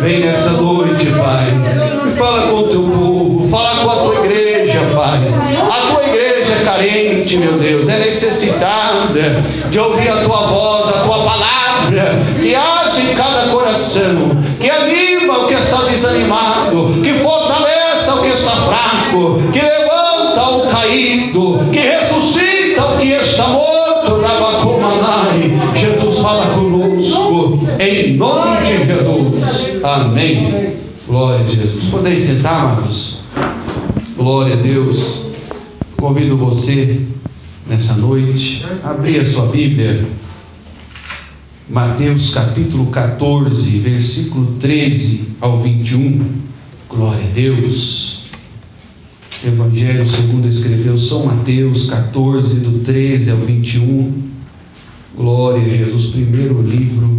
Vem 0.00 0.18
nessa 0.18 0.50
noite, 0.50 1.06
Pai. 1.06 1.46
Fala 2.16 2.48
com 2.48 2.56
o 2.56 2.68
teu 2.68 2.82
povo, 2.82 3.48
fala 3.48 3.76
com 3.76 3.90
a 3.90 3.96
tua 3.96 4.24
igreja, 4.24 4.80
Pai. 4.92 5.20
A 5.64 5.92
tua 5.92 6.04
igreja 6.08 6.54
é 6.54 6.60
carente, 6.64 7.36
meu 7.36 7.52
Deus, 7.52 7.88
é 7.88 7.98
necessitada 7.98 9.40
de 9.70 9.78
ouvir 9.78 10.08
a 10.08 10.16
tua 10.16 10.38
voz, 10.48 10.88
a 10.88 11.00
tua 11.04 11.18
palavra, 11.18 12.18
que 12.40 12.52
age 12.52 13.00
em 13.00 13.14
cada 13.14 13.46
coração, 13.48 14.30
que 14.60 14.68
anima 14.68 15.38
o 15.38 15.46
que 15.46 15.54
está 15.54 15.82
desanimado, 15.82 17.00
que 17.00 17.12
fortaleça 17.20 18.14
o 18.16 18.22
que 18.22 18.28
está 18.30 18.50
fraco, 18.50 19.40
que 19.52 19.60
levanta 19.60 20.50
o 20.50 20.66
caído, 20.66 21.60
que 21.70 21.78
ressuscita 21.78 22.84
o 22.86 22.96
que 22.96 23.12
está 23.12 23.46
morto. 23.46 23.78
Jesus 25.74 26.18
fala 26.18 26.46
conosco, 26.46 26.97
em 27.80 28.16
nome 28.16 28.66
de 28.66 28.84
Jesus. 28.84 29.82
Amém. 29.82 30.76
Glória 31.06 31.44
a 31.44 31.46
Jesus. 31.46 31.86
Podeis 31.86 32.20
sentar, 32.20 32.60
amados? 32.60 33.18
Glória 34.16 34.54
a 34.54 34.56
Deus. 34.56 35.20
Convido 35.96 36.36
você 36.36 37.00
nessa 37.66 37.94
noite 37.94 38.64
a 38.84 38.90
abrir 38.90 39.20
a 39.20 39.24
sua 39.24 39.46
Bíblia. 39.46 40.06
Mateus 41.68 42.30
capítulo 42.30 42.86
14, 42.86 43.78
versículo 43.78 44.54
13 44.58 45.28
ao 45.40 45.60
21. 45.60 46.24
Glória 46.88 47.24
a 47.24 47.32
Deus. 47.32 48.22
Evangelho 49.46 50.06
segundo 50.06 50.48
escreveu 50.48 50.96
São 50.96 51.26
Mateus 51.26 51.84
14, 51.84 52.56
do 52.56 52.80
13 52.80 53.30
ao 53.30 53.36
21. 53.38 54.22
Glória 55.16 55.60
a 55.60 55.68
Jesus, 55.68 56.06
primeiro 56.06 56.60
livro 56.62 57.18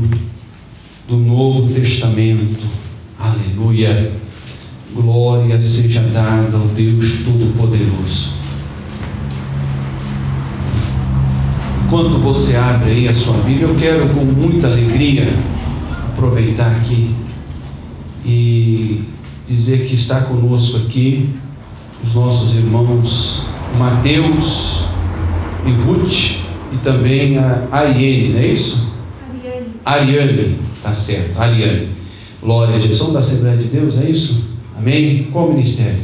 do 1.10 1.18
Novo 1.18 1.74
Testamento. 1.74 2.64
Aleluia. 3.20 4.12
Glória 4.94 5.60
seja 5.60 6.02
dada 6.02 6.56
ao 6.56 6.68
Deus 6.68 7.24
Todo-Poderoso. 7.26 8.32
Enquanto 11.84 12.20
você 12.20 12.56
abre 12.56 12.92
aí 12.92 13.08
a 13.08 13.14
sua 13.14 13.34
Bíblia, 13.38 13.66
eu 13.68 13.76
quero 13.76 14.08
com 14.10 14.24
muita 14.24 14.68
alegria 14.68 15.34
aproveitar 16.10 16.70
aqui 16.76 17.16
e 18.24 19.02
dizer 19.48 19.88
que 19.88 19.96
está 19.96 20.22
conosco 20.22 20.78
aqui 20.78 21.32
os 22.06 22.14
nossos 22.14 22.54
irmãos 22.54 23.44
Mateus 23.80 24.84
e 25.66 25.72
Ruth 25.72 26.36
e 26.72 26.78
também 26.84 27.40
a 27.40 27.68
Ariane, 27.72 28.30
não 28.30 28.40
é 28.40 28.48
isso? 28.48 28.88
Ariane. 29.28 29.66
Ariane, 29.84 30.69
tá 30.82 30.94
certo, 30.94 31.40
Ariane. 31.40 31.90
Glória 32.42 32.76
a 32.76 32.80
Jesus. 32.80 33.12
Da 33.12 33.20
Assembleia 33.20 33.58
de 33.58 33.66
Deus, 33.66 33.98
é 33.98 34.10
isso? 34.10 34.44
Amém? 34.78 35.24
Qual 35.32 35.50
ministério? 35.50 36.00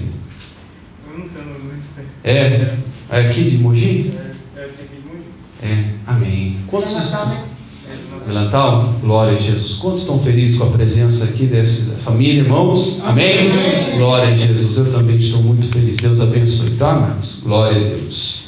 Eu 1.10 1.20
não 1.20 1.26
sei 1.26 1.42
o 1.42 1.46
nome 1.46 1.60
do 1.60 1.66
ministério. 1.66 2.10
É, 2.24 2.76
é 3.10 3.20
aqui 3.22 3.44
de 3.50 3.58
Mogi? 3.58 4.12
É, 4.14 4.60
é 4.60 4.66
aqui 4.66 4.84
de 4.84 5.08
Mogi. 5.08 5.26
É, 5.64 5.84
amém. 6.06 6.58
Quantos 6.68 6.94
estão? 6.94 7.32
É, 7.32 8.28
do 8.28 8.34
Natal? 8.34 8.96
Glória 9.00 9.38
a 9.38 9.42
Jesus. 9.42 9.76
Quantos 9.76 10.02
estão 10.02 10.20
felizes 10.20 10.58
com 10.58 10.66
a 10.66 10.72
presença 10.72 11.24
aqui 11.24 11.46
dessa 11.46 11.94
família, 11.94 12.42
irmãos? 12.42 13.02
Amém? 13.06 13.50
Glória 13.96 14.28
a 14.28 14.36
Jesus. 14.36 14.76
Eu 14.76 14.92
também 14.92 15.16
estou 15.16 15.42
muito 15.42 15.72
feliz. 15.72 15.96
Deus 15.96 16.20
abençoe, 16.20 16.72
tá, 16.72 16.92
amados? 16.92 17.40
Glória 17.44 17.78
a 17.78 17.90
Deus. 17.92 18.46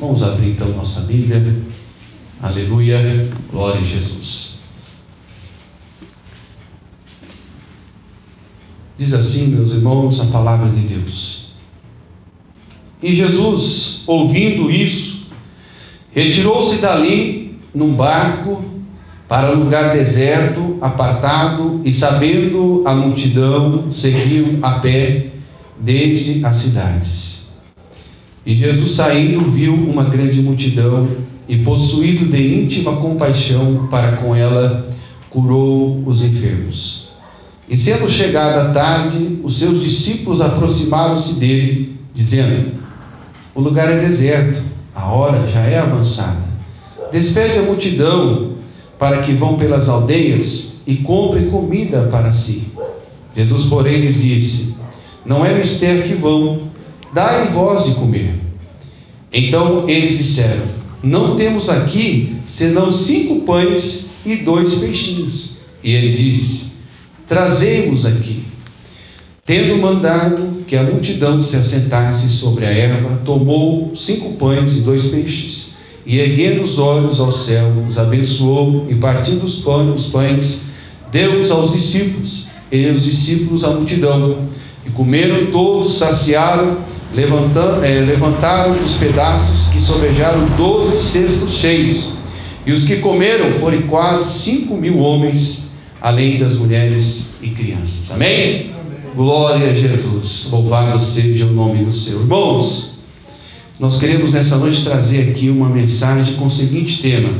Vamos 0.00 0.24
abrir 0.24 0.50
então 0.50 0.68
nossa 0.70 1.00
Bíblia. 1.02 1.56
Aleluia. 2.42 3.28
Glória 3.52 3.80
a 3.80 3.84
Jesus. 3.84 4.47
Diz 8.98 9.14
assim, 9.14 9.46
meus 9.46 9.70
irmãos, 9.70 10.18
a 10.18 10.26
palavra 10.26 10.70
de 10.70 10.80
Deus. 10.80 11.52
E 13.00 13.12
Jesus, 13.12 14.02
ouvindo 14.08 14.68
isso, 14.68 15.28
retirou-se 16.10 16.78
dali 16.78 17.56
num 17.72 17.94
barco 17.94 18.60
para 19.28 19.50
lugar 19.50 19.92
deserto, 19.92 20.78
apartado, 20.80 21.80
e 21.84 21.92
sabendo 21.92 22.82
a 22.84 22.92
multidão, 22.92 23.88
seguiu 23.88 24.58
a 24.62 24.80
pé 24.80 25.28
desde 25.78 26.44
as 26.44 26.56
cidades. 26.56 27.38
E 28.44 28.52
Jesus, 28.52 28.92
saindo, 28.92 29.42
viu 29.42 29.74
uma 29.74 30.02
grande 30.02 30.42
multidão 30.42 31.06
e, 31.48 31.58
possuído 31.58 32.26
de 32.26 32.62
íntima 32.62 32.96
compaixão 32.96 33.86
para 33.88 34.16
com 34.16 34.34
ela, 34.34 34.88
curou 35.30 36.02
os 36.04 36.20
enfermos. 36.20 37.07
E 37.68 37.76
sendo 37.76 38.08
chegada 38.08 38.62
a 38.62 38.70
tarde, 38.70 39.40
os 39.42 39.58
seus 39.58 39.80
discípulos 39.80 40.40
aproximaram-se 40.40 41.34
dele, 41.34 41.98
dizendo: 42.14 42.72
O 43.54 43.60
lugar 43.60 43.90
é 43.90 43.98
deserto, 43.98 44.62
a 44.94 45.12
hora 45.12 45.46
já 45.46 45.60
é 45.60 45.78
avançada. 45.78 46.48
Despede 47.12 47.58
a 47.58 47.62
multidão 47.62 48.54
para 48.98 49.18
que 49.18 49.34
vão 49.34 49.56
pelas 49.56 49.88
aldeias 49.88 50.72
e 50.86 50.96
comprem 50.96 51.50
comida 51.50 52.04
para 52.04 52.32
si. 52.32 52.62
Jesus, 53.36 53.64
porém, 53.64 53.98
lhes 54.00 54.20
disse: 54.20 54.74
Não 55.26 55.44
é 55.44 55.52
mister 55.52 56.02
que 56.04 56.14
vão, 56.14 56.62
dai 57.12 57.48
vós 57.48 57.84
de 57.84 57.94
comer. 57.94 58.34
Então 59.30 59.86
eles 59.86 60.16
disseram: 60.16 60.64
Não 61.02 61.36
temos 61.36 61.68
aqui 61.68 62.36
senão 62.46 62.90
cinco 62.90 63.40
pães 63.40 64.06
e 64.24 64.36
dois 64.36 64.74
peixinhos. 64.74 65.50
E 65.84 65.92
ele 65.92 66.14
disse: 66.14 66.67
Trazei-os 67.28 68.06
aqui. 68.06 68.42
Tendo 69.44 69.76
mandado 69.76 70.64
que 70.66 70.74
a 70.74 70.82
multidão 70.82 71.42
se 71.42 71.56
assentasse 71.56 72.26
sobre 72.26 72.64
a 72.64 72.70
erva, 72.70 73.20
tomou 73.22 73.94
cinco 73.94 74.32
pães 74.32 74.72
e 74.72 74.80
dois 74.80 75.04
peixes, 75.06 75.68
e 76.06 76.18
erguendo 76.18 76.62
os 76.62 76.78
olhos 76.78 77.20
ao 77.20 77.30
céu, 77.30 77.70
os 77.86 77.98
abençoou, 77.98 78.86
e 78.88 78.94
partindo 78.94 79.42
os 79.44 79.56
pães, 79.56 79.94
os 79.94 80.06
pães 80.06 80.60
deu-os 81.12 81.50
aos 81.50 81.72
discípulos, 81.72 82.46
e 82.72 82.86
os 82.86 83.04
discípulos 83.04 83.62
à 83.62 83.68
multidão. 83.68 84.48
E 84.86 84.90
comeram 84.90 85.50
todos, 85.50 85.98
saciaram, 85.98 86.78
levantando, 87.14 87.84
eh, 87.84 88.00
levantaram 88.00 88.72
os 88.82 88.94
pedaços, 88.94 89.66
que 89.66 89.82
sobejaram 89.82 90.46
doze 90.56 90.96
cestos 90.96 91.58
cheios. 91.58 92.08
E 92.64 92.72
os 92.72 92.84
que 92.84 92.96
comeram 92.96 93.50
foram 93.50 93.82
quase 93.82 94.38
cinco 94.40 94.76
mil 94.76 94.98
homens, 94.98 95.57
além 96.00 96.38
das 96.38 96.54
mulheres 96.54 97.26
e 97.42 97.48
crianças. 97.50 98.10
Amém? 98.10 98.70
Glória 99.14 99.70
a 99.70 99.74
Jesus. 99.74 100.48
Louvado 100.50 101.00
seja 101.00 101.46
o 101.46 101.52
nome 101.52 101.84
do 101.84 101.92
Senhor. 101.92 102.20
Irmãos, 102.20 102.98
nós 103.78 103.96
queremos 103.96 104.32
nessa 104.32 104.56
noite 104.56 104.84
trazer 104.84 105.30
aqui 105.30 105.48
uma 105.48 105.68
mensagem 105.68 106.34
com 106.36 106.46
o 106.46 106.50
seguinte 106.50 107.00
tema: 107.00 107.30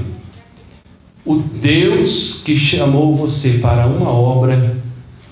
O 1.24 1.36
Deus 1.36 2.40
que 2.44 2.56
chamou 2.56 3.14
você 3.14 3.52
para 3.54 3.86
uma 3.86 4.10
obra 4.10 4.76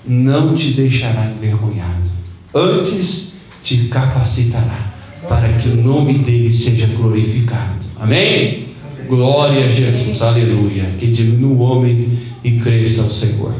não 0.05 0.55
te 0.55 0.71
deixará 0.71 1.29
envergonhado, 1.29 2.09
antes 2.53 3.33
te 3.63 3.87
capacitará 3.89 4.93
para 5.27 5.51
que 5.53 5.67
o 5.67 5.75
nome 5.75 6.19
dele 6.19 6.51
seja 6.51 6.87
glorificado. 6.87 7.85
Amém? 7.99 8.67
Glória 9.07 9.65
a 9.65 9.67
Jesus, 9.67 10.21
aleluia. 10.21 10.85
Que 10.99 11.07
diminua 11.07 11.51
o 11.51 11.59
homem 11.59 12.16
e 12.47 12.59
cresça 12.59 13.01
o 13.01 13.09
Senhor. 13.09 13.53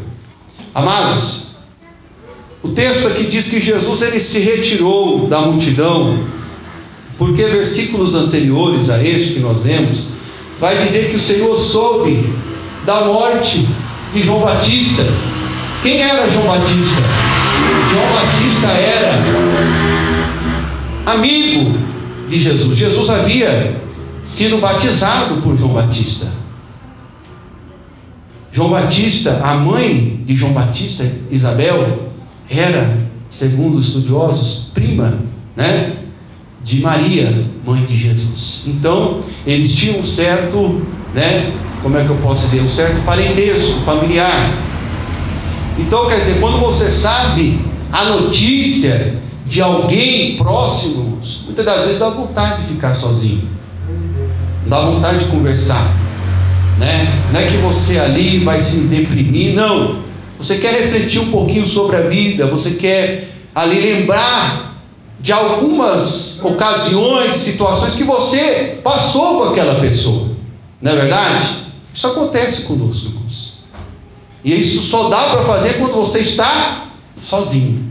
Amados, 0.74 1.48
o 2.64 2.70
texto 2.70 3.06
aqui 3.06 3.26
diz 3.26 3.46
que 3.46 3.60
Jesus 3.60 4.02
ele 4.02 4.22
se 4.22 4.40
retirou 4.40 5.28
da 5.28 5.42
multidão, 5.42 6.18
porque 7.18 7.46
versículos 7.48 8.16
anteriores 8.16 8.90
a 8.90 9.04
este 9.04 9.34
que 9.34 9.40
nós 9.42 9.62
lemos, 9.62 10.06
vai 10.58 10.82
dizer 10.82 11.10
que 11.10 11.18
o 11.18 11.20
Senhor 11.20 11.58
soube 11.58 12.34
da 12.86 13.02
morte 13.04 13.68
de 14.14 14.22
João 14.22 14.40
Batista. 14.40 15.06
Quem 15.84 16.02
era 16.02 16.30
João 16.30 16.48
Batista? 16.48 17.02
João 17.92 18.08
Batista 18.14 18.68
era 18.68 19.18
amigo 21.12 21.78
de 22.30 22.40
Jesus. 22.40 22.78
Jesus 22.78 23.10
havia 23.10 23.76
sido 24.24 24.60
batizado 24.60 25.42
por 25.42 25.58
João 25.58 25.74
Batista. 25.74 26.47
João 28.58 28.72
Batista, 28.72 29.40
a 29.44 29.54
mãe 29.54 30.20
de 30.26 30.34
João 30.34 30.52
Batista, 30.52 31.08
Isabel, 31.30 32.10
era, 32.50 32.98
segundo 33.30 33.78
os 33.78 33.86
estudiosos, 33.86 34.72
prima, 34.74 35.20
né, 35.56 35.94
de 36.64 36.82
Maria, 36.82 37.46
mãe 37.64 37.86
de 37.86 37.96
Jesus. 37.96 38.64
Então, 38.66 39.20
eles 39.46 39.70
tinham 39.70 40.00
um 40.00 40.04
certo, 40.04 40.82
né, 41.14 41.54
como 41.84 42.00
é 42.00 42.04
que 42.04 42.10
eu 42.10 42.16
posso 42.16 42.46
dizer, 42.46 42.60
um 42.60 42.68
certo 42.68 43.00
parentesco 43.06 43.80
familiar. 43.82 44.52
Então, 45.78 46.08
quer 46.08 46.16
dizer, 46.16 46.40
quando 46.40 46.58
você 46.58 46.90
sabe 46.90 47.60
a 47.92 48.06
notícia 48.06 49.18
de 49.46 49.62
alguém 49.62 50.36
próximo, 50.36 51.20
muitas 51.46 51.64
das 51.64 51.84
vezes 51.84 52.00
dá 52.00 52.10
vontade 52.10 52.64
de 52.64 52.70
ficar 52.70 52.92
sozinho. 52.94 53.48
Dá 54.66 54.82
vontade 54.82 55.26
de 55.26 55.26
conversar, 55.26 55.96
né? 56.78 57.08
Não 57.32 57.40
é 57.40 57.46
que 57.46 57.58
você 57.58 57.98
ali 57.98 58.40
vai 58.40 58.60
se 58.60 58.78
deprimir, 58.82 59.54
não. 59.54 60.00
você 60.38 60.58
quer 60.58 60.82
refletir 60.82 61.20
um 61.20 61.32
pouquinho 61.32 61.66
sobre 61.66 61.96
a 61.96 62.02
vida, 62.02 62.46
você 62.48 62.72
quer 62.72 63.30
ali 63.54 63.82
lembrar 63.82 64.78
de 65.20 65.32
algumas 65.32 66.40
ocasiões, 66.44 67.34
situações 67.34 67.94
que 67.94 68.04
você 68.04 68.80
passou 68.84 69.40
com 69.40 69.44
aquela 69.50 69.80
pessoa, 69.80 70.30
não 70.82 70.92
é 70.92 70.96
verdade? 70.96 71.68
Isso 71.94 72.06
acontece 72.06 72.62
conosco, 72.62 73.08
irmãos. 73.08 73.58
E 74.44 74.56
isso 74.56 74.82
só 74.84 75.10
dá 75.10 75.32
para 75.32 75.44
fazer 75.44 75.80
quando 75.80 75.94
você 75.94 76.20
está 76.20 76.86
sozinho, 77.16 77.90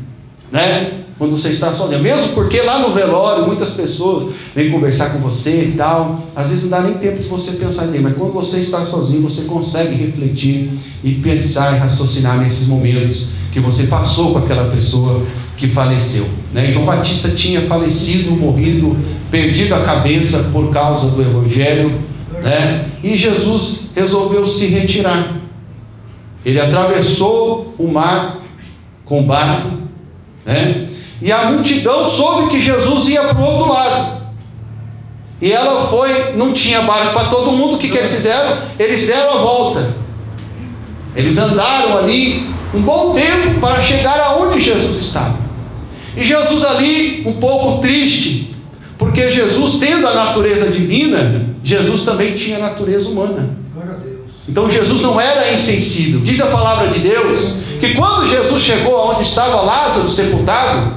né? 0.52 1.05
Quando 1.18 1.36
você 1.36 1.48
está 1.48 1.72
sozinho. 1.72 2.02
Mesmo 2.02 2.28
porque 2.30 2.60
lá 2.60 2.78
no 2.78 2.90
velório 2.90 3.46
muitas 3.46 3.72
pessoas 3.72 4.34
vêm 4.54 4.70
conversar 4.70 5.10
com 5.10 5.18
você 5.18 5.62
e 5.62 5.72
tal. 5.72 6.22
Às 6.34 6.50
vezes 6.50 6.64
não 6.64 6.70
dá 6.70 6.82
nem 6.82 6.94
tempo 6.94 7.20
de 7.20 7.28
você 7.28 7.52
pensar 7.52 7.86
nele, 7.86 8.02
mas 8.02 8.14
quando 8.16 8.32
você 8.32 8.58
está 8.58 8.84
sozinho, 8.84 9.22
você 9.22 9.42
consegue 9.42 9.94
refletir 9.94 10.70
e 11.02 11.14
pensar 11.14 11.74
e 11.74 11.78
raciocinar 11.78 12.38
nesses 12.38 12.66
momentos 12.66 13.28
que 13.52 13.60
você 13.60 13.84
passou 13.84 14.32
com 14.32 14.38
aquela 14.38 14.70
pessoa 14.70 15.22
que 15.56 15.66
faleceu. 15.66 16.26
Né? 16.52 16.70
João 16.70 16.84
Batista 16.84 17.30
tinha 17.30 17.62
falecido, 17.62 18.30
morrido, 18.32 18.94
perdido 19.30 19.74
a 19.74 19.80
cabeça 19.80 20.50
por 20.52 20.68
causa 20.70 21.08
do 21.08 21.22
Evangelho, 21.22 21.98
né? 22.42 22.86
e 23.02 23.16
Jesus 23.16 23.80
resolveu 23.94 24.44
se 24.44 24.66
retirar. 24.66 25.38
Ele 26.44 26.60
atravessou 26.60 27.74
o 27.78 27.88
mar 27.88 28.40
com 29.04 29.24
barco, 29.24 29.78
né? 30.44 30.86
E 31.20 31.32
a 31.32 31.50
multidão 31.50 32.06
soube 32.06 32.50
que 32.50 32.60
Jesus 32.60 33.08
ia 33.08 33.22
para 33.24 33.38
o 33.38 33.44
outro 33.44 33.72
lado. 33.72 34.16
E 35.40 35.52
ela 35.52 35.86
foi, 35.88 36.32
não 36.34 36.52
tinha 36.52 36.82
barco 36.82 37.12
para 37.12 37.28
todo 37.28 37.52
mundo, 37.52 37.74
o 37.74 37.78
que, 37.78 37.88
que 37.88 37.96
eles 37.96 38.12
fizeram? 38.12 38.56
Eles 38.78 39.04
deram 39.04 39.34
a 39.34 39.38
volta. 39.38 39.94
Eles 41.14 41.36
andaram 41.36 41.96
ali 41.96 42.48
um 42.74 42.80
bom 42.80 43.12
tempo 43.12 43.60
para 43.60 43.80
chegar 43.80 44.18
aonde 44.20 44.60
Jesus 44.60 44.96
estava. 44.96 45.38
E 46.16 46.22
Jesus 46.22 46.64
ali, 46.64 47.24
um 47.26 47.34
pouco 47.34 47.80
triste, 47.80 48.54
porque 48.98 49.30
Jesus, 49.30 49.74
tendo 49.74 50.06
a 50.06 50.14
natureza 50.14 50.68
divina, 50.68 51.44
Jesus 51.62 52.00
também 52.02 52.34
tinha 52.34 52.56
a 52.56 52.60
natureza 52.60 53.08
humana. 53.08 53.56
Então 54.48 54.70
Jesus 54.70 55.00
não 55.00 55.20
era 55.20 55.52
insensível. 55.52 56.20
Diz 56.20 56.40
a 56.40 56.46
palavra 56.46 56.88
de 56.88 57.00
Deus 57.00 57.54
que 57.80 57.94
quando 57.94 58.28
Jesus 58.28 58.62
chegou 58.62 58.96
aonde 58.96 59.22
estava 59.22 59.60
Lázaro 59.60 60.08
sepultado, 60.08 60.94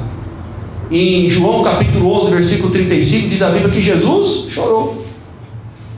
em 0.92 1.30
João 1.30 1.62
capítulo 1.62 2.12
11, 2.14 2.32
versículo 2.32 2.72
35, 2.72 3.28
diz 3.28 3.42
a 3.42 3.50
Bíblia 3.50 3.70
que 3.70 3.82
Jesus 3.82 4.52
chorou. 4.52 5.06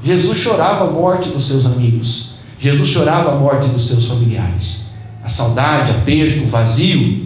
Jesus 0.03 0.37
chorava 0.37 0.85
a 0.85 0.91
morte 0.91 1.29
dos 1.29 1.47
seus 1.47 1.65
amigos. 1.65 2.31
Jesus 2.59 2.89
chorava 2.89 3.31
a 3.31 3.35
morte 3.35 3.67
dos 3.67 3.87
seus 3.87 4.05
familiares. 4.05 4.81
A 5.23 5.29
saudade, 5.29 5.91
a 5.91 5.93
perda, 5.95 6.41
o 6.41 6.45
vazio, 6.45 7.25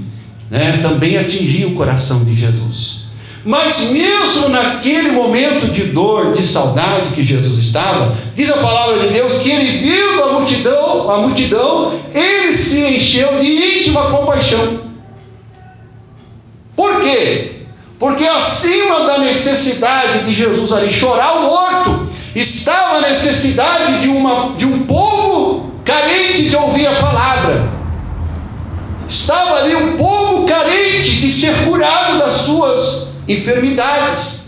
né, 0.50 0.80
também 0.84 1.18
atingia 1.18 1.68
o 1.68 1.74
coração 1.74 2.24
de 2.24 2.34
Jesus. 2.34 3.06
Mas 3.44 3.92
mesmo 3.92 4.50
naquele 4.50 5.12
momento 5.12 5.70
de 5.70 5.86
dor, 5.86 6.34
de 6.34 6.44
saudade 6.44 7.12
que 7.12 7.24
Jesus 7.24 7.58
estava, 7.58 8.16
diz 8.34 8.52
a 8.52 8.58
palavra 8.58 9.00
de 9.00 9.14
Deus 9.14 9.36
que 9.36 9.50
ele 9.50 9.78
viu 9.80 10.24
a 10.24 10.34
multidão, 10.34 11.10
a 11.10 11.18
multidão, 11.20 12.00
ele 12.14 12.54
se 12.56 12.80
encheu 12.96 13.40
de 13.40 13.48
íntima 13.48 14.10
compaixão. 14.10 14.82
Por 16.76 17.02
quê? 17.02 17.55
Porque 18.06 18.24
acima 18.24 19.08
da 19.08 19.18
necessidade 19.18 20.26
de 20.26 20.32
Jesus 20.32 20.72
ali 20.72 20.92
chorar 20.92 21.40
o 21.40 21.42
morto, 21.42 22.08
estava 22.36 22.98
a 22.98 23.02
necessidade 23.02 24.04
de, 24.04 24.10
uma, 24.10 24.54
de 24.56 24.64
um 24.64 24.84
povo 24.86 25.72
carente 25.84 26.48
de 26.48 26.56
ouvir 26.56 26.86
a 26.86 27.00
palavra. 27.00 27.68
Estava 29.08 29.56
ali 29.56 29.76
um 29.76 29.98
povo 29.98 30.46
carente 30.46 31.16
de 31.16 31.32
ser 31.32 31.66
curado 31.66 32.20
das 32.20 32.34
suas 32.34 33.08
enfermidades. 33.28 34.42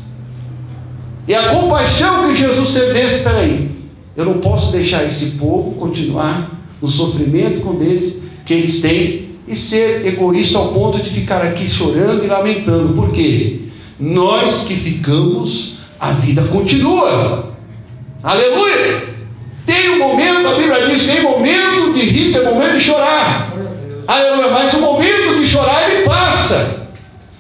E 1.28 1.34
a 1.34 1.50
compaixão 1.50 2.28
que 2.28 2.36
Jesus 2.36 2.70
teve 2.70 2.94
desse, 2.94 3.24
peraí, 3.24 3.72
eu 4.16 4.26
não 4.26 4.36
posso 4.36 4.72
deixar 4.72 5.04
esse 5.04 5.32
povo 5.32 5.72
continuar 5.80 6.52
no 6.80 6.88
sofrimento 6.88 7.62
com 7.62 7.74
eles 7.82 8.22
que 8.46 8.54
eles 8.54 8.82
têm 8.82 9.27
e 9.48 9.56
ser 9.56 10.06
egoísta 10.06 10.58
ao 10.58 10.70
ponto 10.70 11.02
de 11.02 11.10
ficar 11.10 11.42
aqui 11.42 11.68
chorando 11.68 12.24
e 12.24 12.28
lamentando. 12.28 12.94
Por 12.94 13.12
quê? 13.12 13.62
Nós 14.00 14.62
que 14.62 14.76
ficamos, 14.76 15.78
a 16.00 16.12
vida 16.12 16.44
continua. 16.44 17.54
Aleluia! 18.22 19.16
Tem 19.66 19.90
um 19.92 20.00
momento, 20.00 20.48
a 20.48 20.56
Bíblia 20.56 20.88
diz, 20.88 21.06
tem 21.06 21.22
momento 21.22 21.94
de 21.94 22.02
rir, 22.02 22.34
tem 22.34 22.44
momento 22.44 22.78
de 22.78 22.80
chorar. 22.80 23.54
Aleluia, 24.08 24.50
mas 24.50 24.74
o 24.74 24.80
momento 24.80 25.38
de 25.38 25.46
chorar 25.46 25.90
ele 25.90 26.04
passa. 26.04 26.88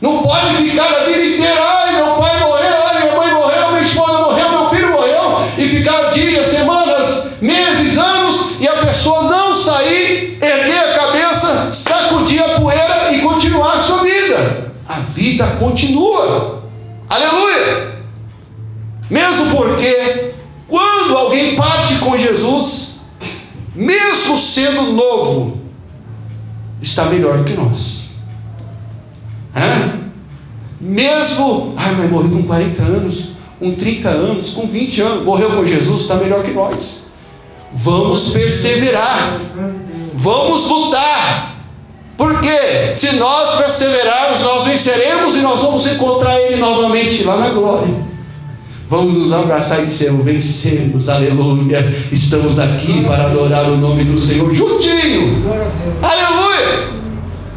Não 0.01 0.21
pode 0.21 0.57
ficar 0.57 0.93
a 0.93 1.05
vida 1.05 1.25
inteira, 1.25 1.86
vida. 15.17 15.47
Continua. 15.59 16.63
Aleluia! 17.09 17.97
Mesmo 19.09 19.55
porque 19.55 20.33
quando 20.67 21.17
alguém 21.17 21.55
parte 21.55 21.95
com 21.95 22.15
Jesus, 22.15 22.99
mesmo 23.73 24.37
sendo 24.37 24.93
novo, 24.93 25.59
está 26.81 27.05
melhor 27.05 27.39
do 27.39 27.43
que 27.45 27.53
nós. 27.53 28.09
Mesmo, 30.79 31.73
ai, 31.75 31.95
mas 31.95 32.11
morreu 32.11 32.29
com 32.29 32.43
40 32.43 32.83
anos, 32.83 33.29
com 33.57 33.73
30 33.73 34.09
anos, 34.09 34.49
com 34.51 34.67
20 34.67 35.01
anos, 35.01 35.25
morreu 35.25 35.49
com 35.51 35.65
Jesus, 35.65 36.03
está 36.03 36.15
melhor 36.15 36.43
que 36.43 36.51
nós. 36.51 37.07
Vamos 37.73 38.27
perseverar, 38.27 39.39
vamos 40.13 40.65
lutar, 40.65 41.56
porque 42.17 42.95
se 42.95 43.15
nós 43.15 43.51
perseverarmos, 43.51 44.41
nós 44.41 44.65
venceremos 44.65 45.35
e 45.35 45.37
nós 45.37 45.61
vamos 45.61 45.85
encontrar 45.85 46.41
Ele 46.41 46.55
novamente 46.55 47.23
lá 47.23 47.37
na 47.37 47.49
glória. 47.49 47.93
Vamos 48.89 49.13
nos 49.13 49.33
abraçar 49.33 49.83
e 49.83 49.85
dizer: 49.85 50.11
vencemos, 50.13 51.07
aleluia. 51.07 51.93
Estamos 52.11 52.57
aqui 52.57 53.05
para 53.05 53.25
adorar 53.25 53.65
o 53.65 53.77
nome 53.77 54.03
do 54.03 54.17
Senhor 54.17 54.51
juntinho, 54.53 55.43
aleluia. 56.01 56.87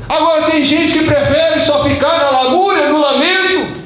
Agora 0.08 0.42
tem 0.50 0.64
gente 0.64 0.92
que 0.92 1.04
prefere 1.04 1.60
só 1.60 1.84
ficar 1.84 2.18
na 2.18 2.30
lamúria, 2.30 2.88
no 2.88 3.00
lamento, 3.00 3.80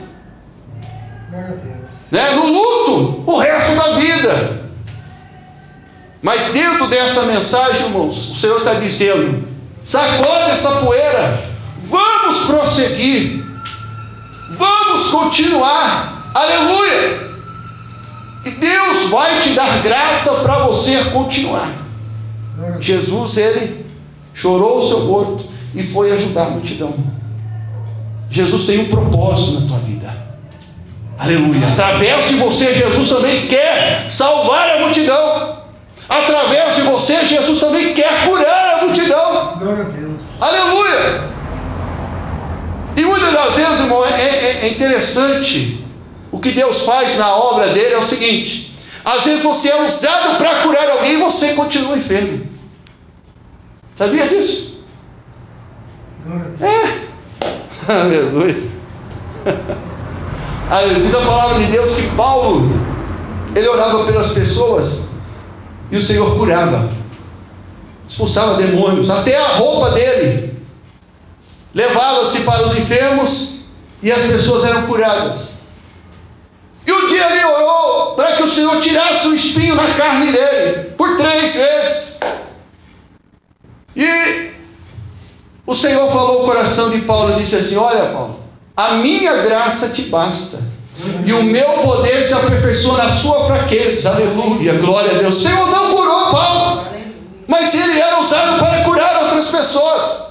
né, 2.10 2.30
no 2.34 2.48
luto, 2.48 3.22
o 3.26 3.38
resto 3.38 3.76
da 3.76 3.90
vida. 3.90 4.64
Mas 6.22 6.46
dentro 6.46 6.88
dessa 6.88 7.22
mensagem, 7.24 7.86
irmãos, 7.86 8.30
o 8.30 8.34
Senhor 8.34 8.58
está 8.58 8.74
dizendo: 8.74 9.53
sacode 9.84 10.50
essa 10.50 10.70
poeira, 10.76 11.38
vamos 11.84 12.40
prosseguir, 12.46 13.44
vamos 14.56 15.08
continuar, 15.08 16.30
aleluia. 16.34 17.22
E 18.44 18.50
Deus 18.50 19.08
vai 19.10 19.40
te 19.40 19.50
dar 19.50 19.82
graça 19.82 20.32
para 20.36 20.58
você 20.60 21.04
continuar. 21.04 21.70
Jesus, 22.80 23.36
ele 23.36 23.86
chorou 24.34 24.78
o 24.78 24.88
seu 24.88 25.04
morto 25.04 25.46
e 25.74 25.84
foi 25.84 26.12
ajudar 26.12 26.46
a 26.46 26.50
multidão. 26.50 26.94
Jesus 28.30 28.62
tem 28.62 28.80
um 28.80 28.88
propósito 28.88 29.60
na 29.60 29.66
tua 29.66 29.78
vida. 29.78 30.24
Aleluia. 31.18 31.68
Através 31.68 32.28
de 32.28 32.34
você, 32.34 32.74
Jesus 32.74 33.08
também 33.08 33.46
quer 33.46 34.08
salvar 34.08 34.68
a 34.70 34.80
multidão. 34.80 35.58
Através 36.08 36.74
de 36.74 36.82
você, 36.82 37.24
Jesus 37.24 37.58
também 37.58 37.94
quer 37.94 38.28
curar 38.28 38.74
a 38.74 38.84
multidão. 38.84 39.43
Aleluia. 40.40 41.34
E 42.96 43.02
muitas 43.02 43.32
das 43.32 43.54
vezes, 43.54 43.80
irmão, 43.80 44.04
é, 44.04 44.20
é, 44.20 44.58
é 44.62 44.68
interessante. 44.68 45.84
O 46.30 46.38
que 46.38 46.52
Deus 46.52 46.82
faz 46.82 47.16
na 47.16 47.34
obra 47.34 47.68
dele 47.68 47.94
é 47.94 47.98
o 47.98 48.02
seguinte: 48.02 48.74
às 49.04 49.24
vezes 49.24 49.42
você 49.42 49.68
é 49.68 49.84
usado 49.84 50.36
para 50.38 50.62
curar 50.62 50.88
alguém 50.90 51.14
e 51.14 51.16
você 51.16 51.52
continua 51.54 51.96
enfermo. 51.96 52.46
Sabia 53.94 54.26
disso? 54.26 54.82
É. 56.60 57.04
Aleluia. 57.92 58.56
Aleluia. 60.70 61.00
Diz 61.00 61.14
a 61.14 61.20
palavra 61.20 61.58
de 61.60 61.66
Deus 61.66 61.94
que 61.94 62.02
Paulo, 62.16 62.70
ele 63.54 63.68
orava 63.68 64.04
pelas 64.04 64.30
pessoas 64.30 65.00
e 65.90 65.96
o 65.96 66.02
Senhor 66.02 66.36
curava, 66.36 66.90
expulsava 68.06 68.54
demônios, 68.54 69.10
até 69.10 69.36
a 69.36 69.48
roupa 69.48 69.90
dele 69.90 70.54
levava-se 71.74 72.40
para 72.40 72.62
os 72.62 72.76
enfermos 72.76 73.54
e 74.02 74.12
as 74.12 74.22
pessoas 74.22 74.64
eram 74.64 74.86
curadas. 74.86 75.54
E 76.86 76.92
um 76.92 77.08
dia 77.08 77.30
ele 77.30 77.44
orou 77.44 78.14
para 78.14 78.32
que 78.36 78.42
o 78.42 78.48
Senhor 78.48 78.78
tirasse 78.80 79.26
o 79.26 79.34
espinho 79.34 79.74
na 79.74 79.94
carne 79.94 80.30
dele, 80.30 80.90
por 80.96 81.16
três 81.16 81.54
vezes. 81.54 82.18
E 83.96 84.50
o 85.66 85.74
Senhor 85.74 86.06
falou 86.12 86.40
ao 86.40 86.44
coração 86.44 86.90
de 86.90 87.00
Paulo 87.02 87.32
e 87.32 87.42
disse 87.42 87.56
assim: 87.56 87.76
Olha, 87.76 88.06
Paulo, 88.06 88.40
a 88.76 88.94
minha 88.94 89.38
graça 89.38 89.88
te 89.88 90.02
basta. 90.02 90.58
E 91.24 91.32
o 91.32 91.42
meu 91.42 91.72
poder 91.82 92.22
se 92.22 92.32
aperfeiçoa 92.34 92.98
na 92.98 93.08
sua 93.08 93.46
fraqueza. 93.46 94.10
Aleluia, 94.10 94.74
glória 94.74 95.12
a 95.12 95.14
Deus. 95.14 95.38
O 95.38 95.42
Senhor 95.42 95.70
não 95.70 95.92
curou 95.92 96.30
Paulo, 96.30 96.86
mas 97.54 97.72
ele 97.72 98.00
era 98.00 98.18
usado 98.18 98.58
para 98.58 98.82
curar 98.82 99.22
outras 99.22 99.46
pessoas. 99.46 100.24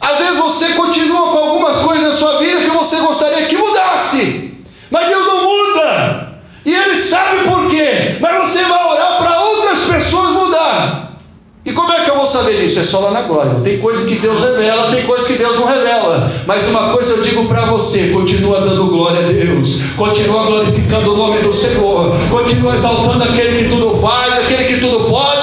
Às 0.00 0.18
vezes 0.18 0.36
você 0.38 0.72
continua 0.72 1.28
com 1.30 1.36
algumas 1.36 1.76
coisas 1.76 2.08
na 2.08 2.12
sua 2.14 2.38
vida 2.38 2.62
que 2.62 2.70
você 2.70 2.96
gostaria 2.96 3.46
que 3.46 3.56
mudasse, 3.56 4.54
mas 4.90 5.08
Deus 5.08 5.26
não 5.26 5.42
muda. 5.42 6.32
E 6.64 6.74
Ele 6.74 6.96
sabe 6.96 7.48
por 7.48 7.68
quê. 7.68 8.16
Mas 8.20 8.48
você 8.48 8.64
vai 8.64 8.84
orar 8.92 9.18
para 9.18 9.40
outras 9.40 9.80
pessoas 9.80 10.30
mudar. 10.30 11.02
E 11.64 11.72
como 11.72 11.92
é 11.92 12.00
que 12.00 12.10
eu 12.10 12.16
vou 12.16 12.26
saber 12.26 12.58
disso? 12.58 12.80
É 12.80 12.82
só 12.82 12.98
lá 12.98 13.12
na 13.12 13.22
glória. 13.22 13.60
Tem 13.62 13.78
coisa 13.78 14.04
que 14.04 14.16
Deus 14.16 14.40
revela, 14.40 14.90
tem 14.90 15.04
coisa 15.04 15.24
que 15.24 15.34
Deus 15.34 15.56
não 15.56 15.64
revela. 15.64 16.32
Mas 16.44 16.66
uma 16.66 16.92
coisa 16.92 17.12
eu 17.12 17.20
digo 17.20 17.46
para 17.46 17.66
você: 17.66 18.08
continua 18.08 18.60
dando 18.60 18.88
glória 18.88 19.20
a 19.20 19.22
Deus, 19.22 19.76
continua 19.96 20.42
glorificando 20.44 21.14
o 21.14 21.16
nome 21.16 21.38
do 21.38 21.52
Senhor, 21.52 22.12
continua 22.30 22.74
exaltando 22.74 23.22
aquele 23.22 23.62
que 23.62 23.68
tudo 23.68 23.96
faz, 24.00 24.38
aquele 24.38 24.64
que 24.64 24.78
tudo 24.78 25.04
pode, 25.04 25.41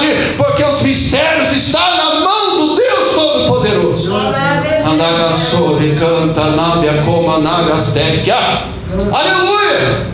estão 1.60 1.96
na 1.96 2.20
mão 2.20 2.58
do 2.58 2.74
Deus 2.74 3.08
Todo-Poderoso. 3.14 4.10
Anagassore 4.14 5.94
canta 5.96 6.50
nábia 6.50 7.02
coma 7.04 7.38
nagastekia. 7.38 8.64
Aleluia! 9.12 10.06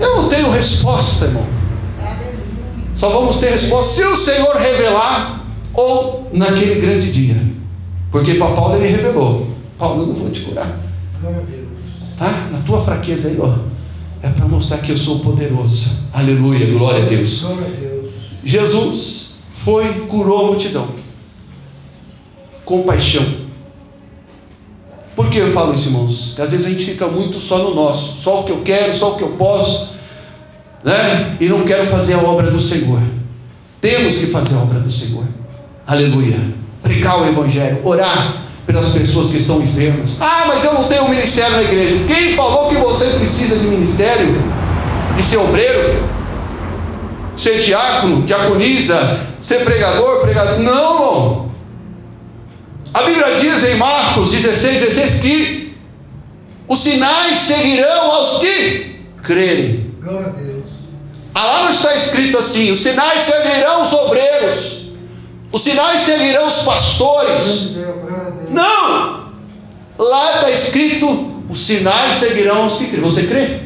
Eu 0.00 0.16
não 0.16 0.28
tenho 0.28 0.50
resposta, 0.50 1.26
irmão. 1.26 1.44
Só 2.94 3.10
vamos 3.10 3.36
ter 3.36 3.50
resposta 3.50 3.94
se 3.94 4.06
o 4.06 4.16
Senhor 4.16 4.56
revelar 4.56 5.44
ou 5.74 6.30
naquele 6.32 6.80
grande 6.80 7.10
dia. 7.10 7.36
Porque 8.10 8.34
para 8.34 8.54
Paulo 8.54 8.76
ele 8.76 8.88
revelou: 8.88 9.48
Paulo, 9.76 10.02
eu 10.02 10.06
não 10.06 10.14
vou 10.14 10.30
te 10.30 10.40
curar. 10.40 10.68
Tá? 12.16 12.48
Na 12.50 12.58
tua 12.64 12.80
fraqueza 12.80 13.28
aí, 13.28 13.38
ó. 13.40 13.54
É 14.22 14.30
para 14.30 14.46
mostrar 14.46 14.78
que 14.78 14.92
eu 14.92 14.96
sou 14.96 15.18
poderoso. 15.18 15.90
Aleluia, 16.12 16.66
glória 16.66 17.04
a 17.04 17.06
Deus. 17.06 17.44
Jesus 18.42 19.25
foi, 19.66 20.06
curou 20.06 20.44
a 20.44 20.46
multidão. 20.46 20.86
Compaixão. 22.64 23.26
Por 25.16 25.28
que 25.28 25.38
eu 25.38 25.50
falo 25.50 25.74
isso, 25.74 25.88
irmãos? 25.88 26.28
Porque 26.28 26.42
às 26.42 26.52
vezes 26.52 26.64
a 26.64 26.70
gente 26.70 26.84
fica 26.84 27.08
muito 27.08 27.40
só 27.40 27.58
no 27.58 27.74
nosso, 27.74 28.14
só 28.22 28.42
o 28.42 28.44
que 28.44 28.52
eu 28.52 28.60
quero, 28.62 28.94
só 28.94 29.14
o 29.14 29.16
que 29.16 29.24
eu 29.24 29.30
posso, 29.30 29.88
né? 30.84 31.36
E 31.40 31.46
não 31.46 31.64
quero 31.64 31.84
fazer 31.86 32.14
a 32.14 32.18
obra 32.20 32.48
do 32.48 32.60
Senhor. 32.60 33.02
Temos 33.80 34.16
que 34.16 34.28
fazer 34.28 34.54
a 34.54 34.58
obra 34.58 34.78
do 34.78 34.88
Senhor. 34.88 35.24
Aleluia. 35.84 36.38
Pregar 36.80 37.20
o 37.20 37.26
Evangelho, 37.26 37.80
orar 37.82 38.42
pelas 38.66 38.88
pessoas 38.90 39.28
que 39.28 39.36
estão 39.36 39.60
enfermas. 39.60 40.16
Ah, 40.20 40.44
mas 40.46 40.62
eu 40.62 40.74
não 40.74 40.84
tenho 40.84 41.08
ministério 41.08 41.56
na 41.56 41.64
igreja. 41.64 42.04
Quem 42.06 42.36
falou 42.36 42.68
que 42.68 42.76
você 42.76 43.06
precisa 43.18 43.58
de 43.58 43.66
ministério? 43.66 44.40
De 45.16 45.24
ser 45.24 45.38
obreiro? 45.38 46.15
Ser 47.36 47.58
diácono, 47.58 48.22
diaconisa, 48.22 49.20
ser 49.38 49.62
pregador, 49.62 50.20
pregador? 50.20 50.58
Não, 50.58 50.94
irmão. 50.94 51.52
A 52.94 53.02
Bíblia 53.02 53.36
diz 53.38 53.62
em 53.64 53.76
Marcos 53.76 54.30
16, 54.30 54.82
16 54.82 55.14
que 55.20 55.76
os 56.66 56.78
sinais 56.78 57.36
seguirão 57.36 58.10
aos 58.10 58.38
que 58.38 59.02
crerem. 59.22 59.94
Glória 60.00 60.28
a 60.28 60.30
Deus. 60.30 60.64
Ah, 61.34 61.44
lá 61.44 61.62
não 61.64 61.70
está 61.70 61.94
escrito 61.94 62.38
assim: 62.38 62.70
os 62.70 62.80
sinais 62.80 63.24
seguirão 63.24 63.82
os 63.82 63.92
obreiros, 63.92 64.86
os 65.52 65.62
sinais 65.62 66.00
seguirão 66.00 66.48
os 66.48 66.60
pastores. 66.60 67.72
Não! 68.48 69.26
Lá 69.98 70.36
está 70.36 70.50
escrito: 70.50 71.44
os 71.50 71.58
sinais 71.58 72.16
seguirão 72.16 72.66
os 72.66 72.78
que 72.78 72.86
crê. 72.86 73.00
Você 73.02 73.22
crê? 73.24 73.65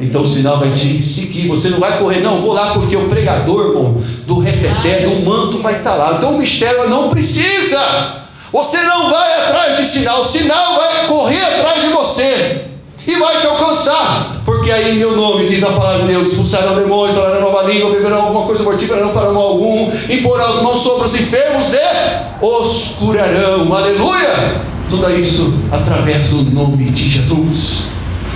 Então 0.00 0.22
o 0.22 0.26
sinal 0.26 0.58
vai 0.58 0.70
te 0.70 1.02
seguir. 1.02 1.48
Você 1.48 1.68
não 1.68 1.78
vai 1.78 1.98
correr, 1.98 2.20
não, 2.20 2.40
vou 2.40 2.52
lá 2.52 2.72
porque 2.74 2.96
o 2.96 3.08
pregador, 3.08 3.68
irmão, 3.68 3.96
do 4.26 4.38
reteté, 4.38 5.00
do 5.00 5.24
manto 5.24 5.58
vai 5.58 5.76
estar 5.76 5.94
lá. 5.94 6.14
Então 6.16 6.34
o 6.34 6.38
mistério 6.38 6.88
não 6.88 7.08
precisa. 7.08 8.24
Você 8.52 8.80
não 8.82 9.10
vai 9.10 9.40
atrás 9.40 9.76
de 9.76 9.84
sinal, 9.84 10.20
o 10.20 10.24
sinal 10.24 10.76
vai 10.76 11.06
correr 11.08 11.42
atrás 11.42 11.82
de 11.82 11.88
você 11.90 12.66
e 13.06 13.16
vai 13.16 13.40
te 13.40 13.46
alcançar. 13.46 14.42
Porque 14.44 14.70
aí 14.70 14.92
em 14.92 14.98
meu 14.98 15.16
nome, 15.16 15.48
diz 15.48 15.62
a 15.64 15.70
palavra 15.70 16.02
de 16.02 16.12
Deus, 16.12 16.28
expulsarão 16.28 16.74
demônios, 16.74 17.16
falarão 17.16 17.40
nova 17.40 17.62
língua, 17.62 17.90
beberão 17.90 18.22
alguma 18.22 18.46
coisa 18.46 18.62
mortífera, 18.62 19.00
não 19.00 19.12
farão 19.12 19.36
algum, 19.36 19.90
imporão 20.08 20.46
as 20.46 20.62
mãos 20.62 20.80
sobre 20.80 21.04
os 21.04 21.14
enfermos 21.14 21.72
e 21.74 22.44
os 22.44 22.88
curarão. 22.98 23.72
Aleluia! 23.72 24.62
Tudo 24.88 25.10
isso 25.10 25.52
através 25.72 26.28
do 26.28 26.44
nome 26.44 26.90
de 26.90 27.08
Jesus. 27.08 27.82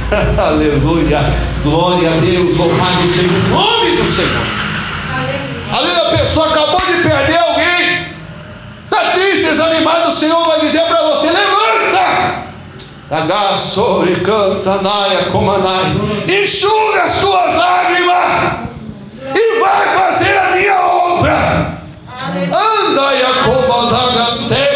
Aleluia! 0.39 1.21
Glória 1.63 2.11
a 2.11 2.17
Deus, 2.17 2.57
louvado 2.57 3.03
seja 3.13 3.29
o 3.29 3.49
nome 3.51 3.97
do 3.97 4.07
Senhor. 4.07 4.47
Aleluia, 5.71 6.09
a 6.09 6.17
pessoa 6.17 6.49
acabou 6.49 6.81
de 6.81 7.03
perder 7.03 7.37
alguém, 7.37 8.07
está 8.85 9.13
triste, 9.13 9.45
desanimado, 9.45 10.09
o 10.09 10.13
Senhor 10.13 10.47
vai 10.47 10.61
dizer 10.61 10.83
para 10.87 11.03
você: 11.09 11.27
levanta! 11.27 12.49
Agassore 13.11 14.17
canta 14.21 14.81
naia 14.83 15.25
comanai. 15.31 15.97
Enxuga 16.27 17.05
as 17.05 17.17
tuas 17.17 17.55
lágrimas 17.55 18.69
e 19.35 19.61
vai 19.61 19.95
fazer 19.95 20.39
a 20.39 20.51
minha 20.53 20.81
obra. 20.81 21.79
Anda 22.35 23.13
Yacoba 23.13 23.91
dagaste 23.91 24.68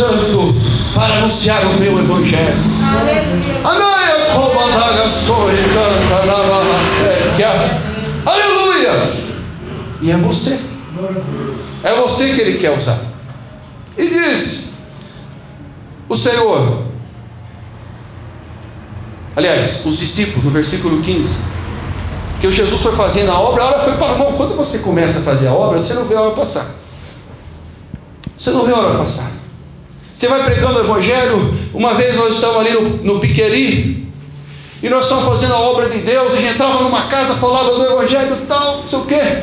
Santo 0.00 0.54
para 0.94 1.16
anunciar 1.16 1.62
o 1.62 1.74
meu 1.78 1.98
evangelho. 1.98 2.54
Navahastekia. 6.26 7.82
Aleluias! 8.24 9.32
E 10.00 10.10
é 10.10 10.16
você. 10.16 10.58
É 11.82 11.94
você 11.96 12.32
que 12.32 12.40
ele 12.40 12.58
quer 12.58 12.70
usar. 12.70 12.98
E 13.98 14.08
diz 14.08 14.68
o 16.08 16.16
Senhor, 16.16 16.84
aliás, 19.36 19.84
os 19.84 19.98
discípulos, 19.98 20.44
no 20.44 20.50
versículo 20.50 21.02
15, 21.02 21.36
que 22.40 22.46
o 22.46 22.52
Jesus 22.52 22.80
foi 22.80 22.92
fazendo 22.92 23.30
a 23.32 23.38
obra, 23.38 23.62
a 23.62 23.66
hora 23.66 23.80
foi 23.80 23.96
para 23.96 24.14
mão. 24.14 24.32
Quando 24.32 24.56
você 24.56 24.78
começa 24.78 25.18
a 25.18 25.22
fazer 25.22 25.48
a 25.48 25.52
obra, 25.52 25.78
você 25.78 25.92
não 25.92 26.06
vê 26.06 26.16
a 26.16 26.22
hora 26.22 26.34
passar. 26.34 26.70
Você 28.38 28.50
não 28.50 28.64
vê 28.64 28.72
a 28.72 28.78
hora 28.78 28.96
passar. 28.96 29.39
Você 30.14 30.28
vai 30.28 30.42
pregando 30.44 30.78
o 30.78 30.82
Evangelho. 30.82 31.54
Uma 31.72 31.94
vez 31.94 32.16
nós 32.16 32.34
estávamos 32.34 32.60
ali 32.60 32.72
no, 32.72 33.14
no 33.14 33.20
Piqueri, 33.20 34.00
e 34.82 34.88
nós 34.88 35.04
estávamos 35.04 35.30
fazendo 35.30 35.54
a 35.54 35.60
obra 35.60 35.88
de 35.88 35.98
Deus, 35.98 36.32
a 36.32 36.36
gente 36.36 36.54
entrava 36.54 36.82
numa 36.82 37.02
casa, 37.02 37.34
falava 37.34 37.76
do 37.76 37.84
Evangelho 37.84 38.34
e 38.34 38.46
tal, 38.46 38.78
não 38.78 38.88
sei 38.88 38.98
o 38.98 39.04
quê. 39.04 39.42